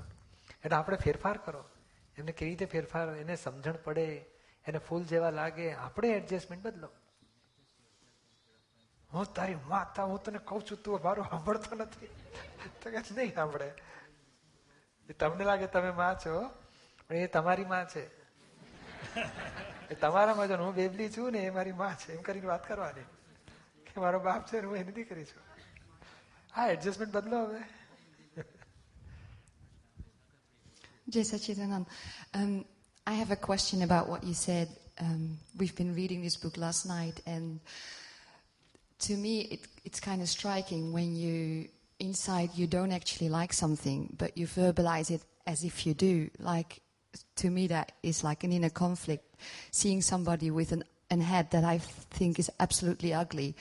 એટલે 0.65 0.77
આપણે 0.77 0.97
ફેરફાર 0.97 1.37
કરો. 1.37 1.65
એમને 2.19 2.33
કેવી 2.33 2.51
રીતે 2.51 2.65
ફેરફાર? 2.65 3.09
એને 3.09 3.37
સમજણ 3.37 3.73
પડે. 3.73 4.25
એને 4.67 4.79
ફૂલ 4.79 5.05
જેવા 5.05 5.31
લાગે. 5.31 5.73
આપણે 5.75 6.09
એડજસ્ટમેન્ટ 6.09 6.67
બદલો. 6.67 6.89
હું 9.13 9.35
તારી 9.35 9.55
માતા 9.55 10.05
હું 10.05 10.23
તને 10.23 10.39
કહું 10.45 10.63
છું 10.63 10.79
તું 10.83 11.01
મારું 11.05 11.25
સાંભળતો 11.25 11.77
નથી. 11.77 12.07
તો 12.83 12.91
કે 12.91 12.99
નહીં 12.99 13.35
સાંભળે. 13.35 13.73
તમને 15.11 15.45
લાગે 15.45 15.67
તમે 15.67 15.91
માં 15.91 16.19
છો 16.19 16.51
પણ 17.09 17.15
એ 17.17 17.27
તમારી 17.27 17.65
માં 17.65 17.89
છે 17.89 18.03
એ 19.91 19.95
તમારા 19.95 20.35
માં 20.35 20.49
હું 20.49 20.75
બેબલી 20.75 21.11
છું 21.11 21.33
ને 21.33 21.39
એ 21.39 21.51
મારી 21.51 21.73
માં 21.73 21.97
છે 21.97 22.17
એમ 22.17 22.23
કરીને 22.23 22.47
વાત 22.47 22.69
કરવાની 22.69 23.05
કે 23.85 24.01
મારો 24.01 24.21
બાપ 24.21 24.53
છે 24.53 24.59
હું 24.59 24.77
એની 24.77 24.93
દીકરી 24.93 25.25
છું 25.25 25.43
હા 26.55 26.69
એડજસ્ટમેન્ટ 26.69 27.15
બદલો 27.15 27.45
હવે 27.45 27.65
Jai 31.09 31.25
Sachidanand, 31.25 31.87
um, 32.33 32.65
I 33.07 33.13
have 33.13 33.31
a 33.31 33.37
question 33.37 33.83
about 33.83 34.09
what 34.09 34.25
you 34.25 34.35
said. 34.35 34.69
Um, 35.01 35.39
we've 35.59 35.77
been 35.77 35.95
reading 35.95 36.23
this 36.23 36.37
book 36.37 36.57
last 36.57 36.87
night, 36.87 37.21
and 37.27 37.61
to 39.01 39.17
me, 39.17 39.41
it, 39.41 39.61
it's 39.85 40.01
kind 40.01 40.23
of 40.23 40.29
striking 40.29 40.93
when 40.93 41.15
you, 41.15 41.69
inside 42.03 42.51
you 42.55 42.67
don't 42.67 42.93
actually 42.93 43.29
like 43.29 43.53
something, 43.53 44.15
but 44.19 44.37
you 44.37 44.47
verbalize 44.47 45.11
it 45.11 45.23
as 45.47 45.65
if 45.65 45.87
you 45.87 45.95
do. 45.95 46.29
Like, 46.39 46.81
to 47.37 47.49
me, 47.49 47.69
that 47.69 47.93
is 48.03 48.25
like 48.25 48.45
an 48.45 48.53
inner 48.53 48.71
conflict. 48.71 49.25
Seeing 49.71 50.03
somebody 50.03 50.51
with 50.51 50.73
an, 50.73 50.85
an 51.11 51.21
head 51.21 51.51
that 51.53 51.65
I 51.65 51.79
think 51.79 52.39
is 52.39 52.51
absolutely 52.59 53.15
ugly, 53.15 53.55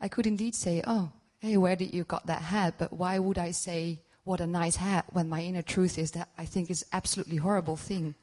I 0.00 0.08
could 0.08 0.26
indeed 0.26 0.54
say, 0.54 0.82
oh, 0.86 1.12
hey, 1.38 1.56
where 1.56 1.76
did 1.76 1.94
you 1.94 2.04
got 2.04 2.26
that 2.26 2.42
hat? 2.42 2.74
But 2.78 2.92
why 2.92 3.18
would 3.18 3.38
I 3.38 3.52
say, 3.52 4.00
what 4.24 4.40
a 4.40 4.46
nice 4.46 4.76
hat, 4.76 5.04
when 5.12 5.28
my 5.28 5.42
inner 5.42 5.62
truth 5.62 5.98
is 5.98 6.10
that 6.12 6.28
I 6.36 6.46
think 6.46 6.70
is 6.70 6.84
absolutely 6.92 7.36
horrible 7.36 7.76
thing. 7.76 8.14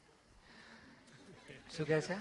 So, 1.69 1.85
guys, 1.85 2.07
yeah. 2.09 2.17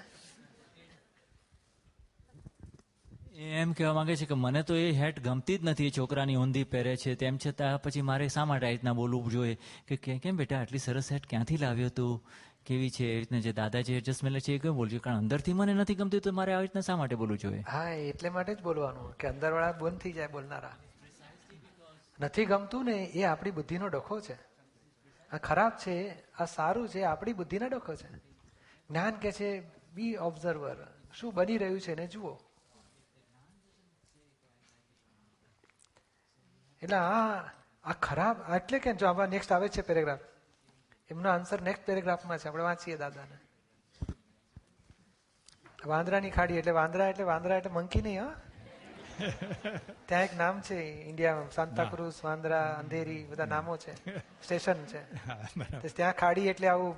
એમ 3.41 3.73
કહેવા 3.73 3.93
માંગે 3.93 4.17
છે 4.17 4.27
કે 4.27 4.35
મને 4.35 4.63
તો 4.63 4.77
એ 4.77 4.91
hat 4.91 5.21
ગમતી 5.21 5.59
જ 5.59 5.65
નથી, 5.65 5.87
એ 5.87 5.91
છોકરાની 5.91 6.37
ઊંધી 6.37 6.65
પહેરે 6.65 6.97
છે, 6.97 7.15
તેમ 7.15 7.39
છતાં 7.47 7.83
પછી 7.83 8.03
મારે 8.03 8.29
શા 8.29 8.45
માટે 8.45 8.67
આ 8.67 8.71
રીતના 8.71 8.93
બોલવું 8.93 9.31
જોઈએ? 9.31 9.59
કે 9.89 9.97
કેમ 9.97 10.37
બેટા, 10.37 10.61
આટલી 10.61 10.79
સરસ 10.79 11.13
હેટ 11.13 11.27
ક્યાંથી 11.27 11.57
લાવ્યો 11.57 11.89
તું? 11.89 12.27
કેવી 12.67 12.91
છે? 12.91 13.07
એ 13.07 13.19
રીતના 13.19 13.39
જે 13.39 13.53
દાદા 13.53 13.81
જે 13.81 13.97
એડજસ્ટમેન્ટ 13.97 14.39
છે 14.39 14.53
એ 14.53 14.59
કેમ 14.59 14.75
બોલજો? 14.75 14.99
કારણ 14.99 15.17
અંદરથી 15.17 15.53
મને 15.53 15.75
નથી 15.75 15.95
ગમતી 15.95 16.21
તો 16.21 16.33
મારે 16.33 16.53
આવી 16.53 16.63
રીતના 16.63 16.81
શા 16.81 16.97
માટે 16.97 17.17
બોલવું 17.17 17.39
જોઈએ? 17.39 17.61
હા 17.61 17.91
એટલે 17.91 18.29
માટે 18.29 18.55
જ 18.55 18.63
બોલવાનું, 18.63 19.13
કે 19.13 19.29
અંદરવાળા 19.29 19.73
બંધ 19.73 19.99
થઈ 19.99 20.13
જાય 20.13 20.27
બોલનારા. 20.27 20.77
નથી 22.21 22.45
ગમતું 22.45 22.85
ને, 22.85 23.05
એ 23.05 23.23
આપણી 23.23 23.51
બુદ્ધિનો 23.51 23.89
ડખો 23.89 24.21
છે. 24.21 24.35
આ 25.33 25.37
ખરાબ 25.37 25.73
છે, 25.73 26.11
આ 26.39 26.45
સારું 26.45 26.89
છે, 26.89 27.03
આપણી 27.03 27.33
બુદ્ધિનો 27.33 27.69
ડખો 27.69 27.95
છે. 27.95 28.17
જ્ઞાન 28.91 29.15
કે 29.15 29.33
છે 29.33 29.61
બી 29.95 30.17
ઓબ્ઝર્વર 30.17 30.87
શું 31.15 31.35
બની 31.35 31.59
રહ્યું 31.59 31.81
છે 31.81 31.93
એને 31.93 32.07
જુઓ. 32.07 32.39
એટલે 36.83 36.97
આ 36.97 37.45
આ 37.85 37.93
ખરાબ 37.93 38.37
એટલે 38.57 38.79
કે 38.79 38.95
જો 38.95 39.07
આમાં 39.07 39.29
નેક્સ્ટ 39.29 39.53
આવે 39.53 39.69
છે 39.69 39.83
પેરેગ્રાફ 39.83 40.21
એમનો 41.11 41.31
આન્સર 41.31 41.63
નેક્સ્ટ 41.63 41.87
પેરેગ્રાફમાં 41.87 42.39
છે. 42.39 42.49
આપણે 42.49 42.63
વાંચીએ 42.63 42.97
દાદાને. 42.97 43.39
વાંદરાની 45.87 46.31
ખાડી 46.31 46.55
એટલે 46.55 46.73
વાંદરા 46.73 47.09
એટલે 47.09 47.25
વાંદરા 47.25 47.57
એટલે 47.57 47.71
મંકી 47.71 48.03
નહીં 48.03 48.25
હા. 48.25 48.35
ત્યાં 50.07 50.23
એક 50.23 50.37
નામ 50.37 50.61
છે 50.61 50.77
ઇન્ડિયામાં 50.83 51.51
સાંતાક્રુઝ 51.51 52.21
વાંદરા 52.25 52.79
અંધેરી 52.79 53.25
બધા 53.25 53.45
નામો 53.45 53.77
છે. 53.77 54.21
સ્ટેશન 54.43 54.85
છે. 54.85 55.01
ત્યાં 55.97 56.13
ખાડી 56.13 56.49
એટલે 56.49 56.69
આવું 56.69 56.97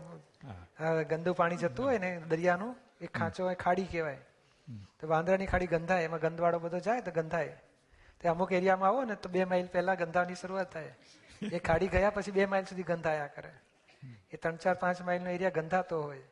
ગંદુ 1.08 1.32
પાણી 1.32 1.56
જતું 1.56 1.86
હોય 1.86 1.98
ને 1.98 2.20
દરિયાનું 2.28 2.76
એક 3.00 3.10
ખાંચો 3.10 3.44
હોય 3.44 3.54
ખાડી 3.54 3.84
કહેવાય. 3.84 4.18
તો 5.00 5.08
વાંદરાની 5.08 5.46
ખાડી 5.46 5.66
ગંધાય 5.66 6.02
એમાં 6.02 6.20
ગંદવાળો 6.20 6.58
બધો 6.58 6.78
જાય 6.78 7.00
તો 7.00 7.10
ગંધાય. 7.10 7.56
તે 8.22 8.28
અમુક 8.28 8.52
એરિયામાં 8.52 8.88
આવો 8.88 9.04
ને 9.04 9.14
તો 9.14 9.28
બે 9.28 9.44
માઇલ 9.44 9.66
પહેલા 9.66 9.94
ગંધાવાની 9.94 10.34
શરૂઆત 10.34 10.72
થાય. 10.72 10.94
એ 11.52 11.58
ખાડી 11.58 11.88
ગયા 11.88 12.10
પછી 12.10 12.30
બે 12.30 12.46
માઇલ 12.46 12.64
સુધી 12.64 12.82
ગંધાયા 12.82 13.26
કરે. 13.26 13.52
એ 14.30 14.36
ત્રણ, 14.36 14.56
ચાર, 14.56 14.74
પાંચ 14.74 15.00
માઇલનો 15.00 15.30
એરિયા 15.30 15.50
ગંધાતો 15.50 16.02
હોય. 16.02 16.22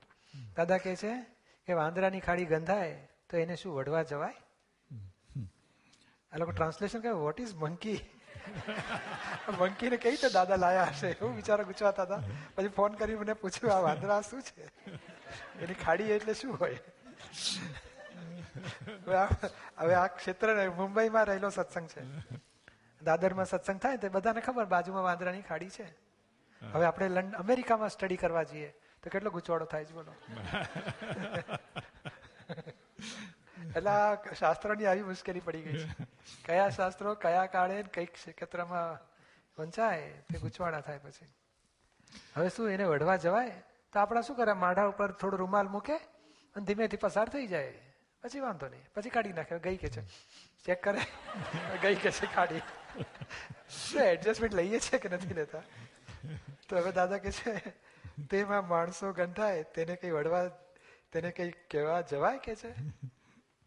દાદા 0.56 0.78
કહે 0.78 0.96
છે 0.96 1.12
કે 1.66 1.72
વાંદરાની 1.72 2.20
ખાડી 2.20 2.44
ગંધાય 2.44 2.94
તો 3.30 3.36
એને 3.36 3.56
શું 3.56 3.74
વડવા 3.74 4.02
જવાય? 4.02 4.34
આ 6.32 6.36
લોકો 6.36 6.52
ટ્રાન્સલેશન 6.52 7.00
કહે 7.00 7.10
વોટ 7.10 7.40
ઇઝ 7.40 7.54
મંકી 7.54 8.00
મંકીને 9.58 9.96
કઈ 9.96 10.10
રીતે 10.10 10.28
દાદા 10.28 10.56
લાયા 10.56 10.84
હશે? 10.84 11.10
એવું 11.10 11.36
વિચારો 11.36 11.64
ગુચવાતા 11.64 12.02
હતા. 12.02 12.22
પછી 12.54 12.68
ફોન 12.68 12.92
કરી 12.92 13.14
મને 13.14 13.32
પૂછ્યું, 13.32 13.74
આ 13.74 13.80
વાંદરા 13.80 14.20
શું 14.20 14.42
છે? 14.42 14.64
એની 15.60 15.74
ખાડી 15.74 16.10
એટલે 16.12 16.34
શું 16.34 16.56
હોય? 16.56 16.78
હવે 19.78 19.94
આ- 19.94 20.06
ક્ષેત્ર 20.06 20.70
મુંબઈમાં 20.70 21.24
રહેલો 21.24 21.50
સત્સંગ 21.50 21.88
છે? 21.88 22.02
દાદરમાં 23.02 23.46
સત્સંગ 23.46 23.80
થાય 23.80 23.96
તો 23.96 24.08
બધાને 24.08 24.40
ખબર 24.40 24.64
બાજુમાં 24.64 25.02
વાંદરાની 25.02 25.42
ખાડી 25.42 25.70
છે. 25.70 26.10
હવે 26.72 26.86
આપણે 26.86 27.08
લંડન 27.08 27.36
અમેરિકામાં 27.36 27.88
સ્ટડી 27.88 28.16
કરવા 28.16 28.42
જઈએ 28.42 28.74
તો 29.02 29.10
કેટલો 29.10 29.30
ગુચવાડો 29.30 29.64
થાય 29.64 29.84
છે 29.84 29.92
બોલો. 29.92 30.14
એટલે 33.76 33.90
આ 33.90 34.14
શાસ્ત્રોની 34.14 34.86
આવી 34.86 35.02
મુશ્કેલી 35.02 35.40
પડી 35.40 35.62
ગઈ 35.62 35.86
છે. 35.86 36.06
કયા 36.44 36.68
શાસ્ત્રો 36.68 37.14
કયા 37.14 37.46
કાળે 37.46 37.82
કઈ 37.82 38.06
ક્ષેત્રમાં 38.06 39.10
વંચાય 39.58 40.10
તે 40.10 40.38
ગુચવાડા 40.38 40.80
થાય 40.80 40.98
પછી. 40.98 41.26
હવે 42.36 42.48
શું 42.48 42.70
એને 42.70 42.84
વઢવા 42.84 43.16
જવાય? 43.16 43.62
તો 43.92 44.00
આપણા 44.00 44.20
શું 44.20 44.36
કરે? 44.36 44.52
માઢા 44.52 44.84
ઉપર 44.84 45.12
થોડો 45.12 45.36
રૂમાલ 45.36 45.68
મૂકે 45.68 45.96
અને 46.56 46.64
ધીમેથી 46.64 46.96
પસાર 46.96 47.28
થઈ 47.28 47.46
જાય. 47.46 47.89
પછી 48.22 48.40
વાંધો 48.40 48.68
નહીં. 48.68 48.84
પછી 48.94 49.10
કાઢી 49.10 49.32
નાખે. 49.32 49.58
ગઈ 49.58 49.76
કે 49.76 49.88
છે. 49.88 50.02
ચેક 50.64 50.82
કરે. 50.82 51.00
ગઈ 51.82 51.94
કે 51.94 52.10
છે 52.10 52.26
કાઢી. 52.34 52.62
શું 53.68 54.02
એડજસ્ટમેન્ટ 54.02 54.54
લઈએ 54.54 54.78
છે 54.78 54.98
કે 54.98 55.08
નથી 55.08 55.34
લેતા? 55.34 55.62
તો 56.68 56.76
હવે 56.76 56.92
દાદા 56.92 57.18
કે 57.18 57.30
છે 57.30 57.54
તેમાં 58.30 58.68
માણસો 58.68 59.12
ગંધાય 59.12 59.62
તેને 59.62 59.96
કઈ 59.96 60.10
વડવા 60.10 60.48
તેને 61.12 61.30
કઈ 61.30 61.50
કહેવા 61.50 62.00
જવાય 62.00 62.38
કે 62.38 62.54
છે? 62.54 62.74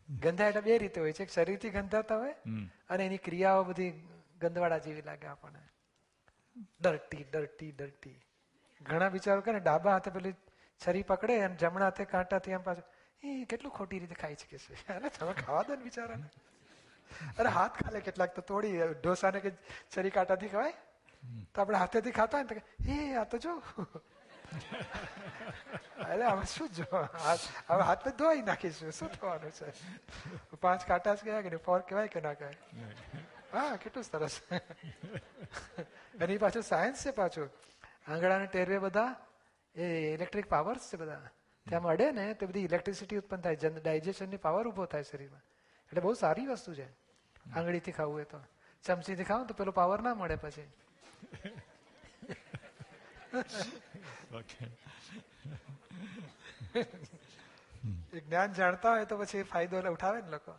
ગંધા 0.10 0.48
એટલે 0.48 0.62
બે 0.62 0.78
રીતે 0.78 1.02
હોય 1.02 1.13
છે. 1.13 1.26
શરીરથી 1.26 1.70
ગંધાતા 1.70 2.18
હોય 2.18 2.36
અને 2.89 3.06
એની 3.06 3.18
ક્રિયાઓ 3.18 3.63
બધી 3.63 3.92
ગંધવાડા 4.42 4.78
જેવી 4.78 5.02
લાગે 5.02 5.28
આપણને. 5.28 5.60
ડરટી 6.82 7.24
ડરટી 7.24 7.72
ડરટી 7.72 8.18
ઘણા 8.82 9.08
વિચારો 9.08 9.42
કરે 9.42 9.54
ને 9.54 9.60
ડાબા 9.60 9.92
હાથે 9.92 10.12
પેલી 10.12 10.34
છરી 10.82 11.04
પકડે 11.04 11.42
અને 11.42 11.56
જમણા 11.56 11.86
હાથે 11.86 12.06
કાંટાથી 12.06 12.54
આમ 12.54 12.62
પાછું 12.62 12.84
એ 13.23 13.45
કેટલું 13.51 13.71
ખોટી 13.73 13.99
રીતે 14.03 14.15
ખાઈ 14.21 14.38
શકે 14.41 14.57
છે 14.57 14.93
અરે 14.93 15.09
તમે 15.09 15.33
ખાવા 15.33 15.63
દો 15.67 15.75
ને 15.75 15.83
બિચારાને. 15.83 16.27
અરે 17.39 17.49
હાથ 17.57 17.75
ખાલે 17.83 17.99
કેટલાક 18.07 18.31
તો 18.36 18.41
તોડી 18.49 18.88
ઢોસાને 19.03 19.39
કે 19.45 19.51
છરી 19.93 20.13
કાંટાથી 20.17 20.51
ખવાય? 20.55 20.73
તો 21.53 21.62
આપણે 21.62 21.77
હાથેથી 21.83 22.15
ખાતા 22.19 22.38
હોય 22.38 22.47
ને 22.49 22.55
કે, 22.55 22.95
આ 23.21 23.25
તો 23.33 23.38
જો. 23.45 23.53
અરે 26.05 26.23
હવે 26.23 26.45
શું 26.53 26.67
જો 26.77 26.88
હવે 26.93 27.83
હાથ 27.89 28.07
ધોઈ 28.21 28.41
નાખીશું. 28.49 28.91
શું 28.97 29.09
થવાનું 29.13 29.51
છે? 29.59 29.67
પાંચ 30.65 30.81
કાંટા 30.89 31.15
જ 31.15 31.19
કહેવાય 31.27 31.43
કે 31.49 31.62
ફોર 31.67 31.79
કહેવાય 31.91 32.12
કે 32.15 32.19
ના 32.25 32.33
કહેવાય? 32.33 32.57
હા 33.53 33.77
કેટલું 33.83 34.03
સરસ. 34.03 34.36
એની 36.21 36.39
પાછું 36.43 36.63
સાયન્સ 36.71 37.05
છે 37.05 37.12
પાછું. 37.21 37.47
આંગળાને 38.07 38.47
ટેરવે 38.47 38.77
બધા 38.88 39.12
એ 39.75 39.88
ઇલેક્ટ્રિક 40.15 40.47
પાવર્સ 40.55 40.89
છે 40.91 40.97
બધા. 41.03 41.31
ત્યાં 41.69 41.84
મળે 41.84 42.12
ને 42.12 42.34
તો 42.34 42.47
બધી 42.47 42.60
ઇલેક્ટ્રિસિટી 42.60 43.17
ઉત્પન્ન 43.17 43.41
થાય 43.41 43.56
જન 43.56 43.76
ડાયજેશનની 43.76 44.38
પાવર 44.38 44.67
ઊભો 44.67 44.86
થાય 44.86 45.04
શરીરમાં. 45.04 45.41
એટલે 45.88 46.02
બહુ 46.02 46.13
સારી 46.13 46.47
વસ્તુ 46.47 46.73
છે. 46.73 46.88
આંગળીથી 47.56 47.91
ખાવું 47.91 48.21
એ 48.21 48.23
તો. 48.23 48.39
ચમચીથી 48.84 49.23
ખાવું 49.23 49.47
તો 49.47 49.54
પેલો 49.54 49.71
પાવર 49.71 50.02
ના 50.02 50.13
મળે 50.13 50.36
પછી. 50.36 50.71
જ્ઞાન 58.13 58.54
જાણતા 58.54 58.89
હોય 58.89 59.06
તો 59.06 59.17
પછી 59.17 59.43
ફાયદો 59.43 59.91
ઉઠાવે 59.91 60.21
ને 60.21 60.30
લોકો. 60.30 60.56